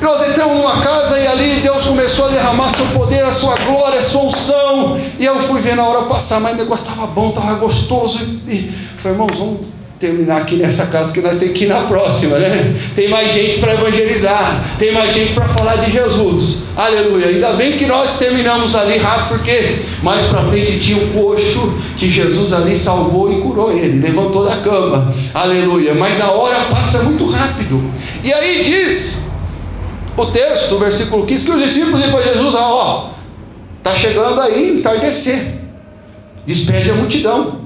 E 0.00 0.04
nós 0.04 0.28
entramos 0.28 0.56
numa 0.56 0.80
casa 0.80 1.18
e 1.18 1.26
ali 1.26 1.60
Deus 1.60 1.84
começou 1.84 2.26
a 2.26 2.28
derramar 2.28 2.70
seu 2.70 2.86
poder, 2.86 3.24
a 3.24 3.32
sua 3.32 3.56
glória, 3.56 3.98
a 3.98 4.02
sua 4.02 4.22
unção. 4.22 5.00
E 5.18 5.24
eu 5.24 5.40
fui 5.40 5.60
vendo 5.60 5.80
a 5.80 5.84
hora 5.88 6.02
passar, 6.02 6.38
mas 6.38 6.52
o 6.52 6.56
negócio 6.56 6.84
estava 6.84 7.06
bom, 7.08 7.30
estava 7.30 7.54
gostoso. 7.54 8.22
E 8.46 8.70
falei, 8.98 9.18
irmãos, 9.18 9.38
vamos 9.38 9.75
terminar 9.98 10.42
aqui 10.42 10.56
nessa 10.56 10.86
casa 10.86 11.12
que 11.12 11.20
nós 11.20 11.36
temos 11.36 11.56
que 11.56 11.64
ir 11.64 11.68
na 11.68 11.82
próxima, 11.82 12.38
né? 12.38 12.74
Tem 12.94 13.08
mais 13.08 13.32
gente 13.32 13.58
para 13.58 13.74
evangelizar, 13.74 14.62
tem 14.78 14.92
mais 14.92 15.12
gente 15.12 15.32
para 15.32 15.48
falar 15.48 15.76
de 15.76 15.90
Jesus. 15.90 16.58
Aleluia. 16.76 17.28
Ainda 17.28 17.52
bem 17.52 17.72
que 17.72 17.86
nós 17.86 18.16
terminamos 18.16 18.74
ali 18.74 18.98
rápido, 18.98 19.28
porque 19.28 19.76
mais 20.02 20.24
para 20.24 20.44
frente 20.44 20.78
tinha 20.78 20.98
um 20.98 21.08
coxo 21.12 21.72
que 21.96 22.10
Jesus 22.10 22.52
ali 22.52 22.76
salvou 22.76 23.32
e 23.32 23.40
curou 23.40 23.72
ele, 23.72 23.98
levantou 23.98 24.44
da 24.44 24.56
cama. 24.56 25.14
Aleluia. 25.32 25.94
Mas 25.94 26.20
a 26.20 26.30
hora 26.30 26.56
passa 26.70 27.02
muito 27.02 27.26
rápido. 27.26 27.82
E 28.22 28.32
aí 28.32 28.62
diz 28.62 29.18
o 30.16 30.26
texto, 30.26 30.74
o 30.74 30.78
versículo 30.78 31.24
15, 31.24 31.44
que 31.44 31.50
os 31.50 31.62
discípulos 31.62 32.04
para 32.06 32.22
Jesus: 32.22 32.54
ó, 32.54 33.12
está 33.78 33.94
chegando 33.94 34.40
aí 34.42 34.78
entardecer, 34.78 35.54
despede 36.44 36.90
a 36.90 36.94
multidão, 36.94 37.65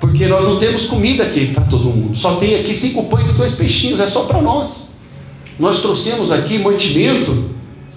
porque 0.00 0.26
nós 0.26 0.44
não 0.44 0.58
temos 0.58 0.84
comida 0.84 1.24
aqui 1.24 1.46
para 1.48 1.64
todo 1.64 1.84
mundo, 1.90 2.16
só 2.16 2.36
tem 2.36 2.54
aqui 2.54 2.74
cinco 2.74 3.04
pães 3.04 3.28
e 3.28 3.32
dois 3.32 3.54
peixinhos, 3.54 4.00
é 4.00 4.06
só 4.06 4.24
para 4.24 4.40
nós. 4.40 4.88
Nós 5.58 5.80
trouxemos 5.80 6.30
aqui 6.30 6.58
mantimento 6.58 7.50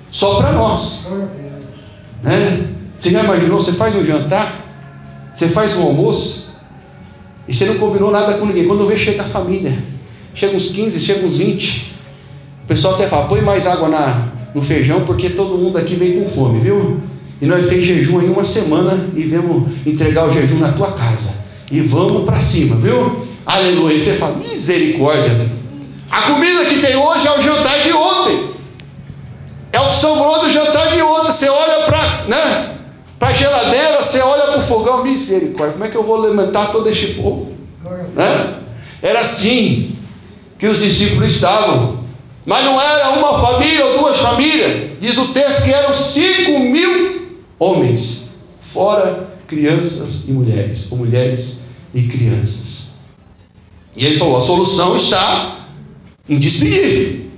só 0.09 0.35
para 0.35 0.51
nós, 0.51 1.01
né? 2.23 2.67
Você 2.97 3.09
já 3.09 3.23
imaginou? 3.23 3.59
Você 3.59 3.73
faz 3.73 3.95
um 3.95 4.05
jantar, 4.05 4.63
você 5.33 5.47
faz 5.47 5.75
um 5.75 5.83
almoço, 5.83 6.51
e 7.47 7.53
você 7.53 7.65
não 7.65 7.75
combinou 7.75 8.11
nada 8.11 8.35
com 8.35 8.45
ninguém. 8.45 8.67
Quando 8.67 8.85
vê, 8.85 8.95
chega 8.95 9.23
a 9.23 9.25
família, 9.25 9.77
chega 10.33 10.55
uns 10.55 10.67
15, 10.67 10.99
chega 10.99 11.25
uns 11.25 11.35
20. 11.35 11.93
O 12.63 12.67
pessoal 12.67 12.93
até 12.93 13.07
fala, 13.07 13.27
põe 13.27 13.41
mais 13.41 13.65
água 13.65 13.89
na, 13.89 14.31
no 14.53 14.61
feijão, 14.61 15.01
porque 15.01 15.29
todo 15.29 15.57
mundo 15.57 15.77
aqui 15.77 15.95
veio 15.95 16.21
com 16.21 16.29
fome, 16.29 16.59
viu? 16.59 17.01
E 17.41 17.45
nós 17.45 17.65
fez 17.67 17.83
jejum 17.83 18.19
aí 18.19 18.29
uma 18.29 18.43
semana 18.43 19.07
e 19.15 19.23
viemos 19.23 19.63
entregar 19.85 20.29
o 20.29 20.31
jejum 20.31 20.59
na 20.59 20.71
tua 20.71 20.91
casa. 20.91 21.29
E 21.71 21.79
vamos 21.79 22.25
para 22.25 22.39
cima, 22.41 22.75
viu? 22.75 23.25
Aleluia. 23.45 23.97
Você 23.97 24.13
fala, 24.15 24.35
misericórdia. 24.35 25.49
A 26.11 26.23
comida 26.23 26.65
que 26.65 26.79
tem 26.79 26.97
hoje 26.97 27.25
é 27.25 27.31
o 27.31 27.41
jantar 27.41 27.81
de 27.81 27.93
ontem. 27.93 28.49
É 29.71 29.79
o 29.79 29.87
que 29.87 29.95
sobrou 29.95 30.41
do 30.41 30.51
jantar 30.51 30.91
de 30.91 31.01
ontem. 31.01 31.31
Você 31.31 31.47
olha 31.47 31.85
para 31.85 32.25
né, 32.27 32.75
a 33.21 33.31
geladeira, 33.31 34.03
você 34.03 34.19
olha 34.19 34.47
para 34.47 34.59
o 34.59 34.61
fogão, 34.61 35.01
misericórdia. 35.01 35.71
Como 35.71 35.85
é 35.85 35.87
que 35.87 35.95
eu 35.95 36.03
vou 36.03 36.25
alimentar 36.25 36.65
todo 36.65 36.89
este 36.89 37.07
povo? 37.13 37.53
Né? 38.13 38.55
Era 39.01 39.21
assim 39.21 39.95
que 40.59 40.67
os 40.67 40.77
discípulos 40.77 41.31
estavam. 41.31 42.01
Mas 42.45 42.65
não 42.65 42.81
era 42.81 43.11
uma 43.11 43.39
família 43.39 43.85
ou 43.85 43.97
duas 43.97 44.17
famílias. 44.17 44.91
Diz 44.99 45.17
o 45.17 45.29
texto 45.29 45.63
que 45.63 45.71
eram 45.71 45.95
cinco 45.95 46.59
mil 46.59 47.39
homens, 47.57 48.23
fora 48.73 49.29
crianças 49.47 50.21
e 50.27 50.31
mulheres, 50.31 50.87
ou 50.89 50.97
mulheres 50.97 51.60
e 51.93 52.03
crianças. 52.03 52.83
E 53.95 54.05
ele 54.05 54.15
falou: 54.15 54.37
a 54.37 54.41
solução 54.41 54.95
está 54.95 55.67
em 56.27 56.37
despedir. 56.37 57.29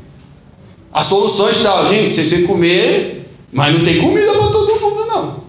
A 0.92 1.02
solução 1.02 1.50
está, 1.50 1.92
gente, 1.92 2.14
vocês 2.14 2.30
que 2.30 2.44
comer, 2.44 3.28
mas 3.52 3.76
não 3.76 3.84
tem 3.84 4.00
comida 4.00 4.32
para 4.34 4.48
todo 4.50 4.80
mundo, 4.80 5.06
não. 5.08 5.44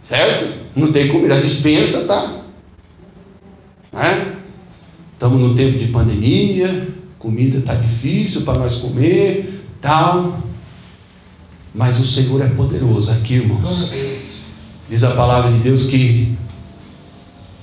Certo? 0.00 0.52
Não 0.74 0.90
tem 0.90 1.08
comida. 1.08 1.36
A 1.36 1.40
dispensa 1.40 2.04
tá. 2.04 2.42
Né? 3.92 4.36
Estamos 5.12 5.40
no 5.40 5.54
tempo 5.54 5.78
de 5.78 5.86
pandemia, 5.88 6.88
comida 7.18 7.58
está 7.58 7.74
difícil 7.74 8.42
para 8.42 8.58
nós 8.58 8.76
comer, 8.76 9.64
tal. 9.80 10.40
Mas 11.72 12.00
o 12.00 12.06
Senhor 12.06 12.40
é 12.42 12.48
poderoso 12.48 13.12
aqui, 13.12 13.34
irmãos. 13.34 13.92
Diz 14.88 15.04
a 15.04 15.10
palavra 15.10 15.52
de 15.52 15.58
Deus 15.58 15.84
que 15.84 16.36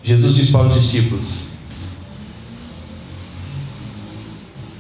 Jesus 0.08 0.34
diz 0.34 0.50
para 0.50 0.68
os 0.68 0.74
discípulos, 0.74 1.40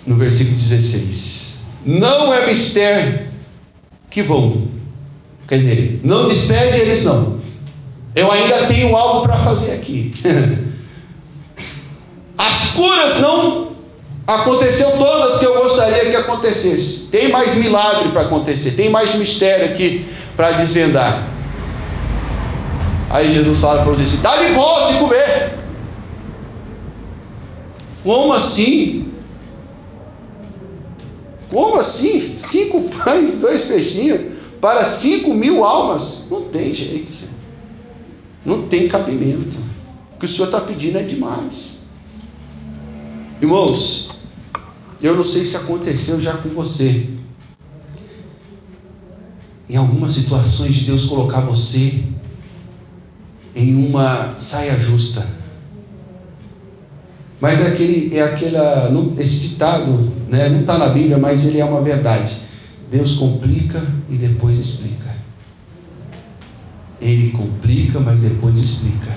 no 0.05 0.15
versículo 0.15 0.55
16: 0.55 1.51
Não 1.85 2.33
é 2.33 2.47
mistério 2.47 3.27
que 4.09 4.23
vão. 4.23 4.69
Quer 5.45 5.57
dizer, 5.57 5.99
não 6.01 6.29
despede 6.29 6.79
eles 6.79 7.03
não. 7.03 7.41
Eu 8.15 8.31
ainda 8.31 8.67
tenho 8.67 8.95
algo 8.95 9.21
para 9.21 9.37
fazer 9.39 9.73
aqui. 9.73 10.13
As 12.37 12.71
curas 12.71 13.19
não 13.19 13.73
aconteceu 14.25 14.91
todas 14.91 15.39
que 15.39 15.45
eu 15.45 15.61
gostaria 15.61 16.09
que 16.09 16.15
acontecesse. 16.15 17.09
Tem 17.11 17.29
mais 17.29 17.53
milagre 17.53 18.13
para 18.13 18.21
acontecer, 18.21 18.71
tem 18.71 18.89
mais 18.89 19.13
mistério 19.13 19.65
aqui 19.65 20.05
para 20.37 20.51
desvendar. 20.51 21.21
Aí 23.09 23.31
Jesus 23.31 23.59
fala 23.59 23.83
para 23.83 23.91
os 23.91 23.97
discípulos: 23.97 24.23
dá-lhe 24.23 24.53
voz 24.53 24.91
de 24.91 24.99
comer. 24.99 25.57
Como 28.03 28.33
assim? 28.33 29.11
Como 31.49 31.77
assim? 31.77 32.37
Cinco 32.37 32.89
pães, 33.03 33.35
dois 33.35 33.63
peixinhos 33.63 34.33
para 34.59 34.83
cinco 34.85 35.33
mil 35.33 35.63
almas? 35.63 36.25
Não 36.29 36.43
tem 36.43 36.73
jeito, 36.73 37.11
Senhor. 37.11 37.33
Não 38.45 38.63
tem 38.63 38.87
cabimento. 38.87 39.57
O 40.15 40.19
que 40.19 40.25
o 40.25 40.29
Senhor 40.29 40.45
está 40.45 40.61
pedindo 40.61 40.97
é 40.97 41.03
demais. 41.03 41.75
Irmãos, 43.41 44.09
eu 45.01 45.15
não 45.15 45.23
sei 45.23 45.45
se 45.45 45.55
aconteceu 45.55 46.19
já 46.19 46.33
com 46.33 46.49
você. 46.49 47.07
Em 49.69 49.75
algumas 49.75 50.13
situações 50.13 50.75
de 50.75 50.85
Deus 50.85 51.05
colocar 51.05 51.41
você 51.41 52.03
em 53.57 53.73
uma 53.73 54.35
saia 54.37 54.79
justa. 54.79 55.25
Mas 57.41 57.59
é 57.59 57.67
aquele, 57.67 58.15
é 58.15 58.21
aquela, 58.21 58.91
esse 59.17 59.37
ditado, 59.37 60.11
né, 60.29 60.47
não 60.47 60.61
está 60.61 60.77
na 60.77 60.89
Bíblia, 60.89 61.17
mas 61.17 61.43
ele 61.43 61.59
é 61.59 61.65
uma 61.65 61.81
verdade. 61.81 62.37
Deus 62.89 63.13
complica 63.13 63.81
e 64.09 64.15
depois 64.15 64.57
explica. 64.57 65.07
Ele 67.01 67.31
complica, 67.31 67.99
mas 67.99 68.19
depois 68.19 68.57
explica. 68.57 69.15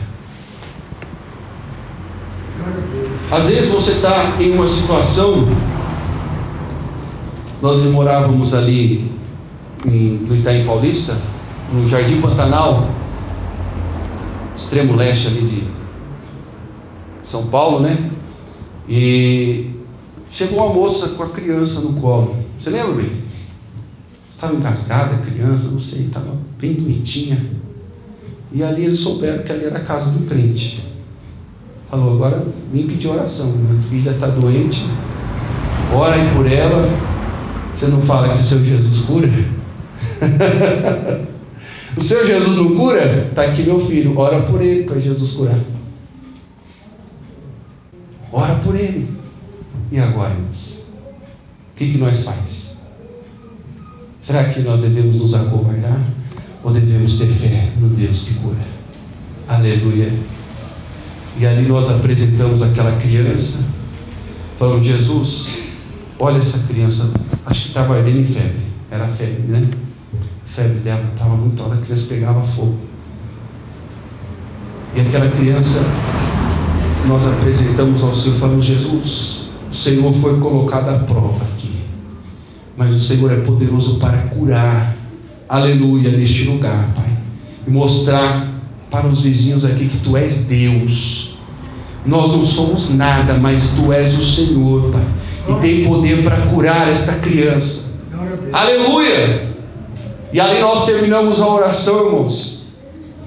Às 3.31 3.47
vezes 3.47 3.67
você 3.67 3.93
está 3.93 4.37
em 4.41 4.53
uma 4.53 4.67
situação. 4.67 5.49
Nós 7.62 7.79
morávamos 7.85 8.53
ali 8.55 9.11
em, 9.87 10.19
no 10.27 10.37
Itaim 10.37 10.64
Paulista, 10.64 11.17
no 11.73 11.87
Jardim 11.87 12.21
Pantanal, 12.21 13.00
extremo 14.61 14.94
leste 14.94 15.27
ali 15.27 15.40
de 15.40 15.64
São 17.23 17.46
Paulo, 17.46 17.81
né? 17.81 18.11
E 18.88 19.70
chegou 20.31 20.59
uma 20.59 20.73
moça 20.73 21.09
com 21.11 21.23
a 21.23 21.29
criança 21.31 21.81
no 21.81 21.94
colo. 21.94 22.37
Você 22.59 22.68
lembra 22.68 22.94
bem? 22.94 23.23
Estava 24.35 24.55
engasgada 24.55 25.14
a 25.14 25.18
criança, 25.18 25.68
não 25.68 25.81
sei, 25.81 26.07
estava 26.07 26.37
bem 26.59 26.75
doentinha. 26.75 27.44
E 28.53 28.62
ali 28.62 28.85
eles 28.85 28.99
souberam 28.99 29.42
que 29.42 29.53
ali 29.53 29.64
era 29.64 29.79
a 29.79 29.83
casa 29.83 30.11
do 30.11 30.27
crente. 30.27 30.83
Falou, 31.90 32.14
agora 32.14 32.44
vim 32.73 32.87
pedir 32.87 33.09
oração. 33.09 33.46
Minha 33.46 33.83
filha 33.83 34.11
está 34.11 34.27
doente. 34.27 34.85
Ora 35.94 36.14
aí 36.14 36.35
por 36.35 36.46
ela. 36.46 36.88
Você 37.75 37.87
não 37.87 38.03
fala 38.03 38.35
que 38.35 38.40
o 38.40 38.44
seu 38.44 38.62
Jesus 38.62 38.99
cura? 39.01 39.29
o 41.96 42.00
seu 42.00 42.26
Jesus 42.26 42.57
não 42.57 42.74
cura? 42.76 43.26
Está 43.29 43.44
aqui 43.44 43.62
meu 43.62 43.81
filho. 43.81 44.16
Ora 44.18 44.42
por 44.42 44.61
ele 44.61 44.85
para 44.85 45.00
Jesus 45.00 45.31
curar. 45.31 45.59
Ora 48.33 48.55
por 48.57 48.74
ele. 48.74 49.09
E 49.90 49.98
agora, 49.98 50.33
irmãos? 50.33 50.79
O 51.72 51.76
que, 51.76 51.92
que 51.92 51.98
nós 51.98 52.20
faz? 52.20 52.70
Será 54.22 54.44
que 54.44 54.61
nós 54.61 54.81
devemos 54.81 55.16
nos 55.16 55.35
acovardar? 55.35 56.00
Ou 56.62 56.70
devemos 56.70 57.14
ter 57.14 57.26
fé 57.29 57.72
no 57.79 57.88
Deus 57.88 58.22
que 58.22 58.35
cura? 58.35 58.59
Aleluia. 59.48 60.12
E 61.38 61.46
ali 61.46 61.66
nós 61.66 61.88
apresentamos 61.88 62.62
aquela 62.62 62.96
criança. 62.96 63.59
Falamos, 64.59 64.85
Jesus, 64.85 65.59
olha 66.18 66.38
essa 66.38 66.59
criança. 66.59 67.11
Acho 67.46 67.62
que 67.62 67.68
estava 67.68 67.96
ardendo 67.96 68.20
em 68.20 68.24
febre. 68.24 68.61
Era 68.90 69.09
febre, 69.09 69.42
né? 69.48 69.68
A 70.51 70.53
febre 70.53 70.81
dela 70.81 71.05
estava 71.15 71.37
muito 71.37 71.63
alta, 71.63 71.77
a 71.77 71.79
criança 71.79 72.07
pegava 72.09 72.43
fogo. 72.43 72.75
E 74.97 75.01
aquela 75.01 75.31
criança, 75.31 75.79
nós 77.07 77.25
apresentamos 77.25 78.03
ao 78.03 78.13
Senhor, 78.13 78.37
falamos, 78.41 78.65
Jesus, 78.65 79.45
o 79.71 79.75
Senhor 79.75 80.13
foi 80.15 80.41
colocado 80.41 80.89
à 80.89 80.99
prova 80.99 81.45
aqui. 81.45 81.71
Mas 82.77 82.93
o 82.93 82.99
Senhor 82.99 83.33
é 83.33 83.37
poderoso 83.37 84.01
para 84.01 84.19
curar. 84.23 84.97
Aleluia, 85.49 86.11
neste 86.11 86.43
lugar, 86.43 86.85
Pai. 86.97 87.17
E 87.65 87.71
mostrar 87.71 88.49
para 88.91 89.07
os 89.07 89.21
vizinhos 89.21 89.65
aqui 89.65 89.87
que 89.87 89.99
tu 89.99 90.17
és 90.17 90.47
Deus. 90.47 91.39
Nós 92.05 92.33
não 92.33 92.43
somos 92.43 92.93
nada, 92.93 93.35
mas 93.35 93.69
tu 93.69 93.93
és 93.93 94.15
o 94.15 94.23
Senhor, 94.23 94.91
Pai. 94.91 95.07
E 95.49 95.61
tem 95.61 95.85
poder 95.85 96.25
para 96.25 96.47
curar 96.49 96.89
esta 96.89 97.15
criança. 97.15 97.83
Aleluia! 98.53 99.50
E 100.33 100.40
ali 100.40 100.61
nós 100.61 100.85
terminamos 100.87 101.40
a 101.40 101.49
oração, 101.49 102.07
irmãos. 102.07 102.62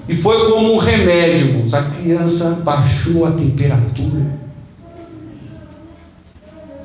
E 0.07 0.15
foi 0.15 0.49
como 0.49 0.73
um 0.73 0.77
remédio, 0.77 1.47
irmãos. 1.47 1.73
A 1.73 1.83
criança 1.83 2.61
baixou 2.63 3.25
a 3.25 3.31
temperatura. 3.31 4.43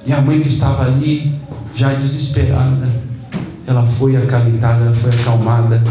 E 0.04 0.12
a 0.12 0.20
mãe 0.20 0.40
que 0.40 0.48
estava 0.48 0.85
ali, 0.85 1.33
já 1.74 1.92
desesperada, 1.92 2.88
ela 3.66 3.87
foi 3.98 4.16
acalentada, 4.16 4.85
ela 4.85 4.92
foi 4.92 5.11
acalmada. 5.11 5.83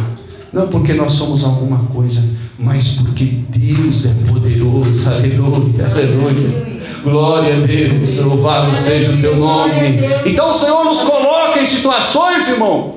Não 0.51 0.67
porque 0.67 0.93
nós 0.93 1.11
somos 1.11 1.43
alguma 1.43 1.79
coisa, 1.85 2.23
mas 2.57 2.87
porque 2.87 3.43
Deus 3.49 4.05
é 4.05 4.13
poderoso. 4.29 5.09
Aleluia, 5.09 5.85
aleluia. 5.85 6.77
Glória 7.03 7.55
a 7.55 7.59
Deus, 7.59 8.17
louvado 8.17 8.73
seja 8.73 9.11
o 9.11 9.17
teu 9.19 9.37
nome. 9.37 9.99
Então 10.25 10.49
o 10.49 10.53
Senhor 10.53 10.83
nos 10.83 11.01
coloca 11.01 11.61
em 11.61 11.67
situações, 11.67 12.47
irmão, 12.47 12.95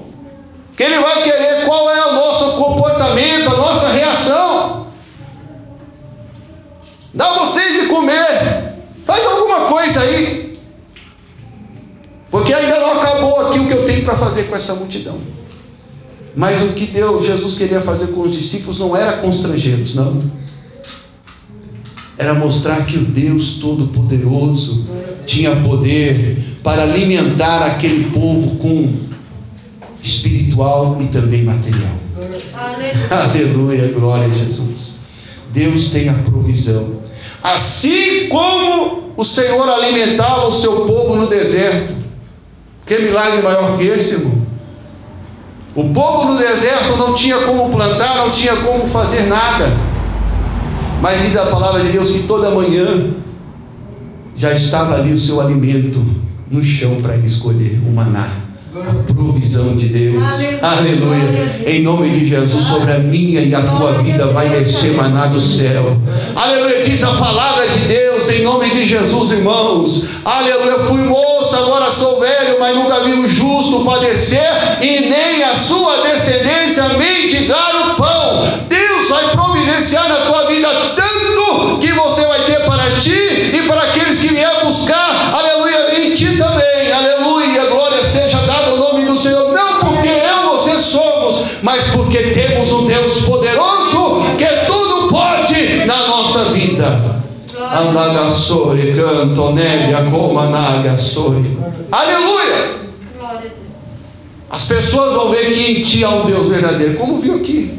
que 0.81 0.85
Ele 0.85 0.99
vai 0.99 1.23
querer 1.23 1.67
qual 1.67 1.91
é 1.91 2.07
o 2.07 2.15
nosso 2.15 2.53
comportamento, 2.53 3.51
a 3.51 3.55
nossa 3.55 3.89
reação. 3.89 4.87
Dá 7.13 7.35
você 7.35 7.83
de 7.83 7.89
comer, 7.89 8.77
faz 9.05 9.27
alguma 9.27 9.67
coisa 9.67 10.01
aí, 10.01 10.59
porque 12.31 12.55
ainda 12.55 12.81
não 12.81 12.93
acabou 12.99 13.47
aqui 13.47 13.59
o 13.59 13.67
que 13.67 13.75
eu 13.75 13.85
tenho 13.85 14.05
para 14.05 14.17
fazer 14.17 14.45
com 14.45 14.57
essa 14.57 14.73
multidão. 14.73 15.19
Mas 16.35 16.63
o 16.63 16.69
que 16.69 16.87
Deus, 16.87 17.27
Jesus 17.27 17.55
queria 17.55 17.83
fazer 17.83 18.07
com 18.07 18.23
os 18.23 18.31
discípulos 18.31 18.79
não 18.79 18.97
era 18.97 19.19
constrangê-los, 19.19 19.93
não. 19.93 20.17
Era 22.17 22.33
mostrar 22.33 22.87
que 22.87 22.97
o 22.97 23.05
Deus 23.05 23.59
Todo-Poderoso 23.61 24.87
tinha 25.27 25.57
poder 25.57 26.59
para 26.63 26.85
alimentar 26.85 27.63
aquele 27.67 28.05
povo 28.11 28.57
com 28.57 29.10
espiritual 30.03 30.97
e 31.01 31.07
também 31.07 31.43
material. 31.43 31.93
Aleluia, 33.11 33.89
glória 33.89 34.27
a 34.27 34.31
Jesus. 34.31 34.97
Deus 35.53 35.89
tem 35.89 36.09
a 36.09 36.15
provisão. 36.15 37.01
Assim 37.43 38.29
como 38.29 39.13
o 39.17 39.25
Senhor 39.25 39.69
alimentava 39.69 40.47
o 40.47 40.51
seu 40.51 40.85
povo 40.85 41.17
no 41.17 41.27
deserto. 41.27 41.95
Que 42.87 42.99
milagre 42.99 43.43
maior 43.43 43.77
que 43.77 43.87
esse, 43.87 44.13
irmão? 44.13 44.41
O 45.75 45.89
povo 45.91 46.33
no 46.33 46.39
deserto 46.39 46.97
não 46.97 47.15
tinha 47.15 47.39
como 47.41 47.71
plantar, 47.71 48.17
não 48.17 48.31
tinha 48.31 48.57
como 48.57 48.87
fazer 48.87 49.23
nada. 49.27 49.73
Mas 51.01 51.21
diz 51.23 51.37
a 51.37 51.47
palavra 51.47 51.83
de 51.83 51.93
Deus 51.93 52.11
que 52.11 52.25
toda 52.25 52.51
manhã 52.51 53.15
já 54.37 54.53
estava 54.53 54.97
ali 54.97 55.13
o 55.13 55.17
seu 55.17 55.41
alimento 55.41 56.05
no 56.51 56.63
chão 56.63 56.97
para 57.01 57.15
ele 57.15 57.27
escolher 57.27 57.81
o 57.87 57.93
maná 57.93 58.40
a 58.89 59.13
provisão 59.13 59.77
de 59.77 59.89
Deus. 59.89 60.23
Aleluia. 60.23 60.59
Aleluia. 60.63 61.63
Em 61.67 61.83
nome 61.83 62.11
de 62.11 62.27
Jesus, 62.27 62.65
sobre 62.65 62.93
a 62.93 62.99
minha 62.99 63.41
e 63.41 63.55
a 63.55 63.63
tua 63.63 63.95
vida 64.03 64.27
vai 64.29 64.49
descer 64.49 64.93
maná 64.93 65.27
do 65.27 65.39
céu. 65.39 65.97
Aleluia. 66.35 66.83
Diz 66.83 67.03
a 67.03 67.15
palavra 67.15 67.69
de 67.69 67.79
Deus 67.81 68.29
em 68.29 68.43
nome 68.43 68.71
de 68.71 68.87
Jesus, 68.87 69.31
irmãos. 69.31 70.05
Aleluia. 70.25 70.79
Fui 70.81 71.03
moço, 71.03 71.57
agora 71.57 71.91
sou 71.91 72.21
velho, 72.21 72.59
mas 72.59 72.75
nunca 72.75 73.01
vi 73.05 73.13
o 73.13 73.29
justo 73.29 73.85
padecer 73.85 74.79
e 74.81 75.01
nem 75.01 75.45
a 75.45 75.55
sua 75.55 76.03
descendência 76.03 76.89
mendigar 76.91 77.91
o 77.91 77.95
pão. 77.97 78.43
Deus 78.69 79.09
vai 79.09 79.31
providenciar 79.31 80.09
na 80.09 80.17
tua 80.27 80.47
vida 80.47 80.69
tanto 80.97 81.10
vida. 96.81 97.23
Andagassori, 97.73 98.95
canto, 98.95 99.53
nebia, 99.53 100.11
coma, 100.11 100.49
nagassori. 100.49 101.59
Aleluia! 101.93 102.81
As 104.49 104.65
pessoas 104.65 105.15
vão 105.15 105.31
ver 105.31 105.53
que 105.53 105.73
em 105.73 105.83
ti 105.83 106.03
há 106.03 106.11
um 106.11 106.25
Deus 106.25 106.49
verdadeiro, 106.49 106.97
como 106.97 107.21
viu 107.21 107.37
aqui. 107.37 107.79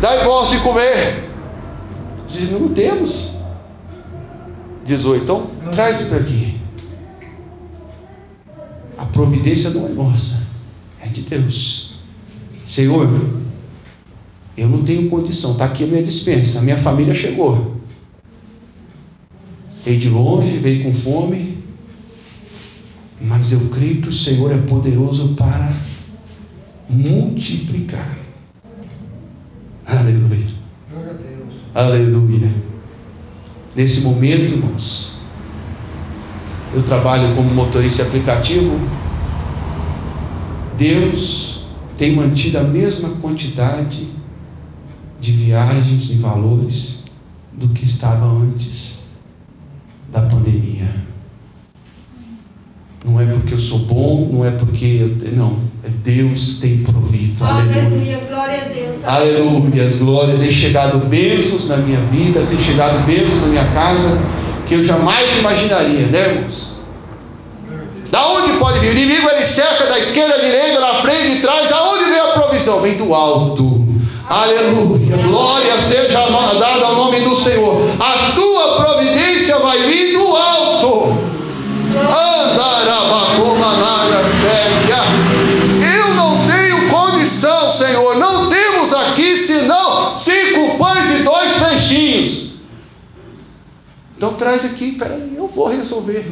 Dai 0.00 0.24
voz 0.24 0.50
de 0.50 0.58
comer. 0.58 1.30
Diz, 2.28 2.50
não 2.50 2.68
temos. 2.68 3.30
18. 4.84 5.22
Então, 5.22 5.46
traz 5.72 6.02
para 6.02 6.18
aqui. 6.18 6.60
A 8.98 9.06
providência 9.06 9.70
não 9.70 9.86
é 9.86 9.88
nossa, 9.88 10.32
é 11.00 11.08
de 11.08 11.22
Deus. 11.22 11.83
Senhor, 12.66 13.08
eu 14.56 14.68
não 14.68 14.82
tenho 14.82 15.08
condição, 15.10 15.52
está 15.52 15.66
aqui 15.66 15.84
a 15.84 15.86
minha 15.86 16.02
dispensa, 16.02 16.58
a 16.58 16.62
minha 16.62 16.76
família 16.76 17.14
chegou. 17.14 17.76
Veio 19.84 19.98
de 19.98 20.08
longe, 20.08 20.56
veio 20.58 20.82
com 20.82 20.92
fome, 20.92 21.58
mas 23.20 23.52
eu 23.52 23.60
creio 23.70 24.00
que 24.00 24.08
o 24.08 24.12
Senhor 24.12 24.50
é 24.52 24.58
poderoso 24.58 25.34
para 25.34 25.74
multiplicar. 26.88 28.16
Aleluia. 29.86 30.46
Aleluia. 31.74 32.54
Nesse 33.76 34.00
momento, 34.00 34.52
irmãos, 34.52 35.18
eu 36.72 36.82
trabalho 36.82 37.34
como 37.34 37.50
motorista 37.50 38.02
aplicativo. 38.04 38.78
Deus 40.78 41.53
tem 41.96 42.14
mantido 42.14 42.58
a 42.58 42.62
mesma 42.62 43.10
quantidade 43.20 44.08
de 45.20 45.32
viagens 45.32 46.10
e 46.10 46.14
valores 46.14 47.04
do 47.52 47.68
que 47.68 47.84
estava 47.84 48.26
antes 48.26 48.98
da 50.10 50.22
pandemia. 50.22 50.88
Não 53.04 53.20
é 53.20 53.26
porque 53.26 53.52
eu 53.52 53.58
sou 53.58 53.80
bom, 53.80 54.30
não 54.32 54.44
é 54.44 54.50
porque 54.50 54.84
eu. 54.84 55.32
Não, 55.36 55.58
é 55.82 55.90
Deus 56.02 56.56
tem 56.58 56.78
provido. 56.78 57.44
Aleluia. 57.44 57.86
Aleluia. 57.86 58.20
Glória 58.26 58.62
a 58.62 58.68
Deus. 58.68 59.04
Aleluia. 59.04 59.96
Glória. 59.98 60.38
Tem 60.38 60.50
chegado 60.50 61.06
bênçãos 61.06 61.66
na 61.66 61.76
minha 61.76 62.00
vida, 62.00 62.44
tem 62.46 62.58
chegado 62.58 63.04
bênçãos 63.04 63.42
na 63.42 63.48
minha 63.48 63.72
casa, 63.72 64.18
que 64.66 64.74
eu 64.74 64.84
jamais 64.84 65.30
imaginaria, 65.38 66.06
né, 66.06 66.34
irmãos? 66.34 66.74
Da 68.14 68.28
onde 68.28 68.52
pode 68.60 68.78
vir? 68.78 68.90
O 68.90 68.92
inimigo 68.92 69.28
ele 69.28 69.44
cerca 69.44 69.88
da 69.88 69.98
esquerda, 69.98 70.36
da 70.36 70.40
direita, 70.40 70.80
da 70.80 71.02
frente, 71.02 71.34
de 71.34 71.42
trás. 71.42 71.72
Aonde 71.72 72.04
vem 72.04 72.20
a 72.20 72.28
provisão? 72.28 72.80
Vem 72.80 72.96
do 72.96 73.12
alto. 73.12 73.84
Aleluia. 74.28 75.16
Glória 75.16 75.76
seja 75.80 76.10
dada 76.60 76.86
ao 76.86 76.94
nome 76.94 77.22
do 77.22 77.34
Senhor. 77.34 77.76
A 77.98 78.30
tua 78.30 78.84
providência 78.84 79.58
vai 79.58 79.88
vir 79.88 80.12
do 80.12 80.24
alto. 80.28 81.12
Eu 85.92 86.14
não 86.14 86.38
tenho 86.46 86.88
condição, 86.88 87.68
Senhor. 87.68 88.14
Não 88.14 88.48
temos 88.48 88.92
aqui 88.92 89.36
senão 89.36 90.16
cinco 90.16 90.78
pães 90.78 91.18
e 91.18 91.22
dois 91.24 91.52
peixinhos. 91.54 92.44
Então 94.16 94.34
traz 94.34 94.64
aqui, 94.64 94.92
peraí, 94.92 95.34
eu 95.36 95.48
vou 95.48 95.66
resolver 95.66 96.24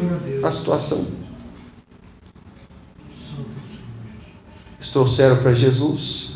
a 0.45 0.51
situação. 0.53 1.22
Eles 4.83 4.91
trouxeram 4.91 5.37
para 5.37 5.55
Jesus. 5.55 6.31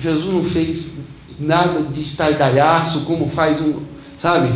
Jesus 0.00 0.32
não 0.32 0.42
fez 0.42 0.92
nada 1.38 1.82
de 1.82 2.00
estardalhaço, 2.00 3.02
como 3.02 3.28
faz 3.28 3.60
um, 3.60 3.74
sabe? 4.16 4.48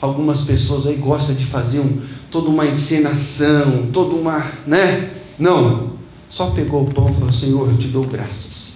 Algumas 0.00 0.42
pessoas 0.42 0.84
aí 0.84 0.96
gostam 0.96 1.32
de 1.36 1.44
fazer 1.44 1.78
um, 1.78 2.02
toda 2.28 2.48
uma 2.48 2.66
encenação, 2.66 3.88
toda 3.92 4.16
uma, 4.16 4.50
né? 4.66 5.12
Não. 5.38 5.92
Só 6.28 6.50
pegou 6.50 6.82
o 6.82 6.92
pão 6.92 7.06
e 7.08 7.12
falou: 7.12 7.30
Senhor, 7.30 7.68
eu 7.68 7.76
te 7.76 7.86
dou 7.86 8.04
graças. 8.04 8.72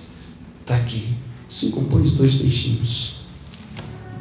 Está 0.60 0.76
aqui. 0.76 1.16
Cinco 1.48 1.82
pães, 1.82 2.12
dois 2.12 2.32
peixinhos. 2.32 3.16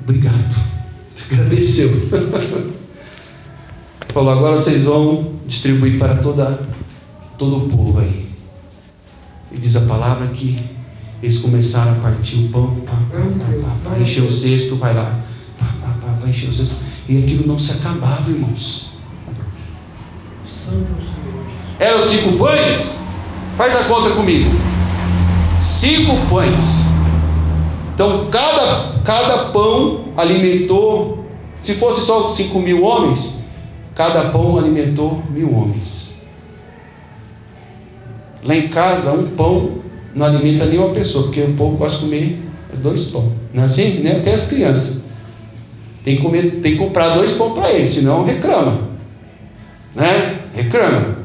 Obrigado. 0.02 0.56
Agradeceu. 1.30 1.92
falou: 4.12 4.32
agora 4.32 4.58
vocês 4.58 4.84
vão 4.84 5.34
distribuir 5.48 5.98
para 5.98 6.16
toda, 6.16 6.60
todo 7.42 7.58
o 7.58 7.62
povo 7.62 8.00
aí. 8.00 8.30
E 9.52 9.58
diz 9.58 9.76
a 9.76 9.82
palavra 9.82 10.28
que 10.28 10.56
eles 11.24 11.40
começaram 11.40 11.94
a 11.94 11.96
partir 11.96 12.36
o 12.36 12.50
pão, 12.50 12.76
pá, 12.86 12.94
pá, 13.12 13.90
pá, 13.90 14.00
encher 14.00 14.22
o 14.22 14.30
cesto, 14.30 14.76
vai 14.76 14.94
lá, 14.94 15.20
pá, 15.58 16.30
encher 16.30 16.50
o 16.50 16.54
cesto. 16.54 16.76
E 17.10 17.18
aquilo 17.18 17.48
não 17.48 17.58
se 17.58 17.72
acabava, 17.72 18.30
irmãos. 18.30 18.92
Eram 21.80 22.08
cinco 22.08 22.38
pães? 22.38 23.00
Faz 23.58 23.76
a 23.76 23.86
conta 23.86 24.12
comigo. 24.12 24.52
Cinco 25.60 26.16
pães. 26.30 26.86
Então, 27.96 28.28
cada, 28.30 29.00
cada 29.04 29.46
pão 29.46 30.06
alimentou, 30.16 31.26
se 31.60 31.74
fosse 31.74 32.02
só 32.02 32.30
cinco 32.30 32.60
mil 32.60 32.84
homens, 32.84 33.32
cada 33.96 34.26
pão 34.26 34.60
alimentou 34.60 35.24
mil 35.32 35.52
homens. 35.56 36.11
Lá 38.44 38.56
em 38.56 38.68
casa, 38.70 39.12
um 39.12 39.28
pão 39.36 39.80
não 40.16 40.26
alimenta 40.26 40.66
nenhuma 40.66 40.90
pessoa, 40.90 41.26
porque 41.26 41.42
o 41.42 41.54
povo 41.54 41.78
gosta 41.78 41.98
de 41.98 42.04
comer 42.04 42.40
dois 42.82 43.06
pão. 43.06 43.32
Não 43.54 43.64
é 43.64 43.66
assim? 43.66 44.00
Nem 44.02 44.14
até 44.14 44.34
as 44.34 44.44
crianças. 44.44 44.96
Tem 46.04 46.16
que, 46.16 46.22
comer, 46.22 46.60
tem 46.62 46.74
que 46.74 46.78
comprar 46.78 47.10
dois 47.10 47.34
pão 47.34 47.52
para 47.52 47.72
eles, 47.72 47.90
senão 47.90 48.24
reclama. 48.24 48.90
Né? 49.96 50.40
Reclama. 50.56 51.20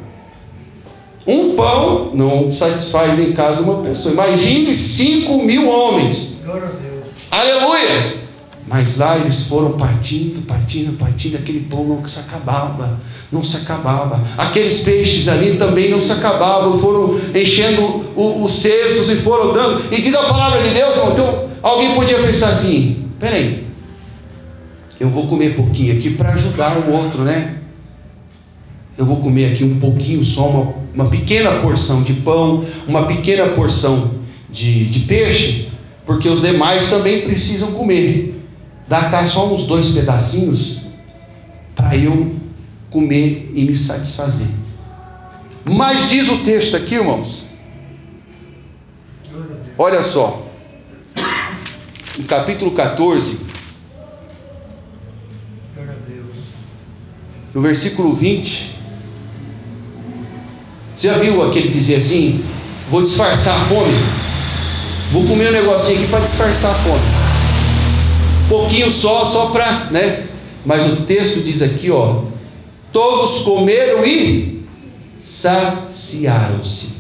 Um 1.27 1.57
pão 1.57 2.11
não 2.15 2.53
satisfaz 2.53 3.19
em 3.19 3.33
casa 3.33 3.63
uma 3.63 3.83
pessoa. 3.83 4.13
Imagine 4.13 4.75
cinco 4.75 5.43
mil 5.43 5.69
homens. 5.69 6.37
Glória 6.45 6.69
a 6.69 6.71
Deus. 6.71 7.07
Aleluia! 7.31 8.26
Mas 8.69 8.97
lá 8.97 9.17
eles 9.17 9.43
foram 9.43 9.73
partindo, 9.73 10.45
partindo, 10.45 10.97
partindo, 10.99 11.37
aquele 11.37 11.61
pão 11.61 11.85
não 11.85 12.09
se 12.09 12.19
acabava, 12.19 12.99
não 13.31 13.43
se 13.43 13.57
acabava. 13.57 14.21
Aqueles 14.37 14.81
peixes 14.81 15.29
ali 15.29 15.57
também 15.57 15.89
não 15.89 16.01
se 16.01 16.11
acabavam, 16.11 16.77
foram 16.79 17.17
enchendo 17.33 18.05
os 18.17 18.53
cestos 18.53 19.09
e 19.09 19.15
foram 19.15 19.53
dando. 19.53 19.85
E 19.95 20.01
diz 20.01 20.15
a 20.17 20.25
palavra 20.25 20.63
de 20.63 20.71
Deus, 20.71 20.97
então 21.13 21.49
alguém 21.63 21.95
podia 21.95 22.19
pensar 22.19 22.51
assim: 22.51 23.05
peraí, 23.21 23.65
eu 24.99 25.09
vou 25.09 25.29
comer 25.29 25.55
pouquinho 25.55 25.97
aqui 25.97 26.11
para 26.11 26.31
ajudar 26.31 26.77
o 26.77 26.93
outro, 26.93 27.23
né? 27.23 27.59
Eu 28.99 29.07
vou 29.07 29.19
comer 29.19 29.53
aqui 29.53 29.63
um 29.63 29.79
pouquinho 29.79 30.25
só, 30.25 30.49
uma, 30.49 30.75
uma 30.93 31.11
pequena 31.11 31.61
porção 31.61 32.03
de 32.03 32.15
pão, 32.15 32.65
uma 32.89 33.05
pequena 33.07 33.47
porção 33.49 34.13
de, 34.51 34.87
de 34.87 35.01
peixe, 35.01 35.69
porque 36.05 36.29
os 36.29 36.41
demais 36.41 36.89
também 36.89 37.21
precisam 37.21 37.71
comer. 37.73 38.36
Dá 38.89 39.11
cá 39.11 39.25
só 39.25 39.53
uns 39.53 39.65
dois 39.65 39.89
pedacinhos 39.89 40.79
para 41.75 41.97
eu 41.97 42.35
comer 42.91 43.53
e 43.55 43.65
me 43.65 43.77
satisfazer. 43.77 44.47
Mas 45.65 46.09
diz 46.09 46.29
o 46.29 46.39
texto 46.39 46.77
aqui, 46.77 46.95
irmãos. 46.95 47.43
Olha 49.77 50.03
só. 50.03 50.43
No 52.17 52.25
capítulo 52.25 52.71
14, 52.71 53.39
Glória 55.75 55.93
a 55.93 56.09
Deus. 56.09 56.27
no 57.53 57.61
versículo 57.61 58.15
20. 58.15 58.77
Você 60.95 61.09
já 61.09 61.19
viu 61.19 61.43
aquele 61.47 61.69
dizer 61.69 61.97
assim? 61.97 62.43
Vou 62.89 63.03
disfarçar 63.03 63.57
a 63.57 63.65
fome. 63.67 63.93
Vou 65.13 65.27
comer 65.27 65.51
um 65.51 65.53
negocinho 65.53 65.99
aqui 65.99 66.09
para 66.09 66.21
disfarçar 66.21 66.71
a 66.71 66.75
fome. 66.75 67.26
Pouquinho 68.49 68.91
só, 68.91 69.25
só 69.25 69.47
para, 69.47 69.91
né? 69.91 70.25
Mas 70.65 70.85
o 70.87 70.97
texto 71.03 71.43
diz 71.43 71.63
aqui, 71.63 71.91
ó. 71.91 72.23
Todos 72.93 73.41
comeram 73.41 74.05
e 74.05 74.63
saciaram-se. 75.21 76.97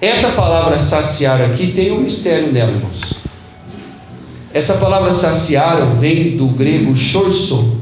Essa 0.00 0.28
palavra 0.30 0.78
saciar 0.78 1.40
aqui 1.40 1.68
tem 1.68 1.90
um 1.90 2.00
mistério 2.00 2.52
nela, 2.52 2.72
irmãos. 2.72 3.14
Essa 4.52 4.74
palavra 4.74 5.12
saciaram 5.12 5.98
vem 5.98 6.36
do 6.36 6.46
grego 6.48 6.94
chorso, 6.94 7.76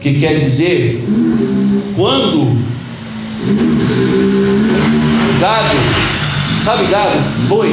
que 0.00 0.20
quer 0.20 0.38
dizer 0.38 1.02
quando 1.96 2.56
gado, 5.40 5.74
sabe 6.64 6.86
gado, 6.86 7.18
boi, 7.48 7.72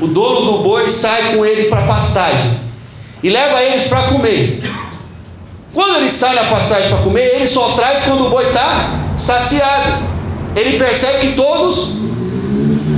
o 0.00 0.06
dono 0.06 0.46
do 0.46 0.58
boi 0.58 0.88
sai 0.88 1.34
com 1.34 1.44
ele 1.44 1.64
para 1.64 1.82
pastagem 1.82 2.58
e 3.22 3.28
leva 3.28 3.62
eles 3.62 3.84
para 3.84 4.04
comer. 4.04 4.62
Quando 5.72 5.96
ele 5.96 6.10
sai 6.10 6.34
na 6.34 6.44
pastagem 6.44 6.88
para 6.88 7.02
comer, 7.02 7.36
ele 7.36 7.46
só 7.46 7.70
traz 7.70 8.02
quando 8.02 8.26
o 8.26 8.30
boi 8.30 8.46
está 8.46 8.90
saciado. 9.16 10.02
Ele 10.56 10.78
percebe 10.78 11.20
que 11.20 11.32
todos 11.34 11.90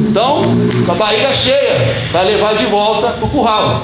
estão 0.07 0.43
com 0.87 0.93
a 0.93 0.95
barriga 0.95 1.35
cheia 1.35 1.97
para 2.11 2.23
levar 2.23 2.55
de 2.55 2.65
volta 2.67 3.11
para 3.11 3.25
o 3.25 3.29
curral. 3.29 3.83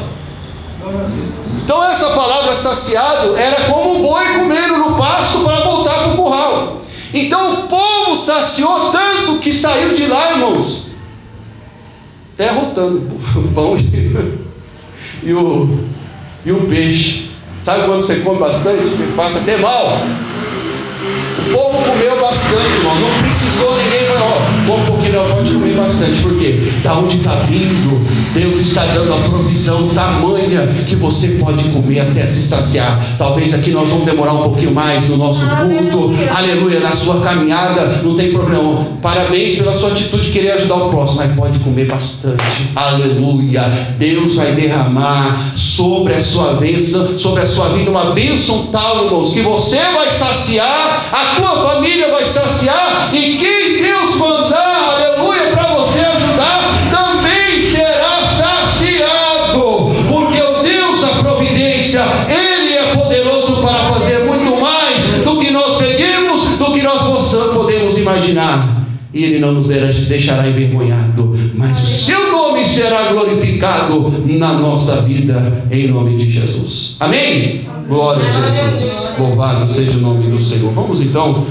A. 0.85 1.29
Então 1.65 1.85
essa 1.85 2.11
palavra 2.11 2.55
saciado 2.55 3.37
era 3.37 3.65
como 3.65 3.97
um 3.97 4.03
boi 4.03 4.25
comendo 4.39 4.79
no 4.79 4.97
pasto 4.97 5.41
para 5.41 5.57
voltar 5.57 5.95
para 5.95 6.09
o 6.13 6.17
curral. 6.17 6.79
Então 7.13 7.55
o 7.55 7.57
povo 7.69 8.17
saciou 8.17 8.91
tanto 8.91 9.39
que 9.39 9.53
saiu 9.53 9.95
de 9.95 10.07
lá, 10.07 10.31
irmãos, 10.31 10.88
até 12.39 12.53
rotando 12.53 13.03
o 13.35 13.53
pão 13.53 13.75
e 15.25 15.33
o, 15.33 15.79
e 16.47 16.53
o 16.53 16.61
peixe. 16.69 17.33
Sabe 17.65 17.85
quando 17.85 18.01
você 18.01 18.21
come 18.21 18.39
bastante, 18.39 18.85
você 18.85 19.03
passa 19.17 19.41
até 19.41 19.57
mal? 19.57 19.99
O 20.99 21.53
povo 21.53 21.79
comeu 21.79 22.21
bastante, 22.21 22.75
irmão. 22.79 22.95
Não 23.01 23.23
precisou 23.23 23.77
ninguém 23.77 24.07
falar, 24.07 24.27
ó, 24.27 24.75
um 24.75 24.85
pouquinho, 24.87 25.13
não, 25.13 25.37
pode 25.37 25.51
comer 25.53 25.77
bastante. 25.77 26.21
Por 26.21 26.37
quê? 26.39 26.73
Da 26.83 26.99
onde 26.99 27.17
está 27.17 27.37
vindo? 27.37 28.07
Deus 28.35 28.59
está 28.59 28.85
dando 28.87 29.15
a 29.15 29.17
provisão 29.29 29.89
tamanha 29.89 30.67
que 30.87 30.97
você 30.97 31.29
pode 31.29 31.65
comer 31.65 32.01
até 32.01 32.27
se 32.27 32.41
saciar. 32.41 33.17
Talvez 33.17 33.55
aqui 33.55 33.71
nós 33.71 33.89
vamos 33.89 34.05
demorar 34.05 34.35
um 34.35 34.43
pouquinho 34.43 34.73
mais 34.73 35.09
no 35.09 35.17
nosso 35.17 35.41
culto. 35.47 36.05
Aleluia. 36.05 36.33
Aleluia. 36.37 36.81
Na 36.81 36.93
sua 36.93 37.21
caminhada, 37.21 38.01
não 38.03 38.15
tem 38.15 38.33
problema. 38.33 38.87
Parabéns 39.01 39.55
pela 39.55 39.73
sua 39.75 39.91
atitude 39.91 40.25
de 40.25 40.31
querer 40.31 40.53
ajudar 40.53 40.77
o 40.77 40.91
próximo, 40.91 41.21
mas 41.21 41.33
pode 41.35 41.59
comer 41.61 41.87
bastante. 41.87 42.71
Aleluia. 42.75 43.69
Deus 43.99 44.35
vai 44.35 44.53
derramar 44.53 45.53
sobre 45.55 46.15
a 46.15 46.21
sua 46.21 46.55
bênção, 46.55 47.17
sobre 47.17 47.43
a 47.43 47.47
sua 47.47 47.69
vida 47.71 47.91
uma 47.91 48.13
bênção 48.13 48.67
tal, 48.67 49.05
irmãos, 49.05 49.33
que 49.33 49.41
você 49.43 49.77
vai 49.77 50.11
saciar, 50.11 50.88
a 51.13 51.41
tua 51.41 51.69
família 51.69 52.11
vai 52.11 52.25
saciar, 52.25 53.11
e 53.13 53.37
quem 53.37 53.83
Deus 53.83 54.17
mandar, 54.17 54.95
aleluia, 54.95 55.51
para 55.53 55.75
você 55.75 56.01
ajudar, 56.01 56.71
também 56.91 57.63
será 57.71 58.29
saciado, 58.29 59.95
porque 60.09 60.41
o 60.41 60.63
Deus 60.63 61.01
da 61.01 61.09
providência, 61.23 62.03
Ele 62.29 62.75
é 62.75 62.95
poderoso 62.95 63.63
para 63.63 63.93
fazer 63.93 64.25
muito 64.25 64.61
mais 64.61 65.03
do 65.25 65.41
que 65.41 65.51
nós 65.51 65.79
pedimos, 65.79 66.43
do 66.59 66.73
que 66.73 66.83
nós 66.83 67.03
possamos, 67.03 67.57
podemos 67.57 67.97
imaginar. 67.97 68.77
E 69.13 69.25
Ele 69.25 69.39
não 69.39 69.53
nos 69.53 69.67
deixará 69.67 70.47
envergonhado, 70.47 71.35
mas 71.55 71.81
o 71.81 71.87
seu 71.87 72.28
será 72.69 73.13
glorificado 73.13 74.23
na 74.27 74.53
nossa 74.53 75.01
vida, 75.01 75.65
em 75.71 75.89
nome 75.89 76.17
de 76.17 76.31
Jesus. 76.31 76.97
Amém? 77.01 77.67
Glória 77.89 78.23
a 78.27 78.31
Jesus. 78.31 79.13
Louvado 79.19 79.67
seja 79.67 79.97
o 79.97 80.01
nome 80.01 80.27
do 80.27 80.39
Senhor. 80.39 80.71
Vamos 80.73 81.01
então 81.01 81.47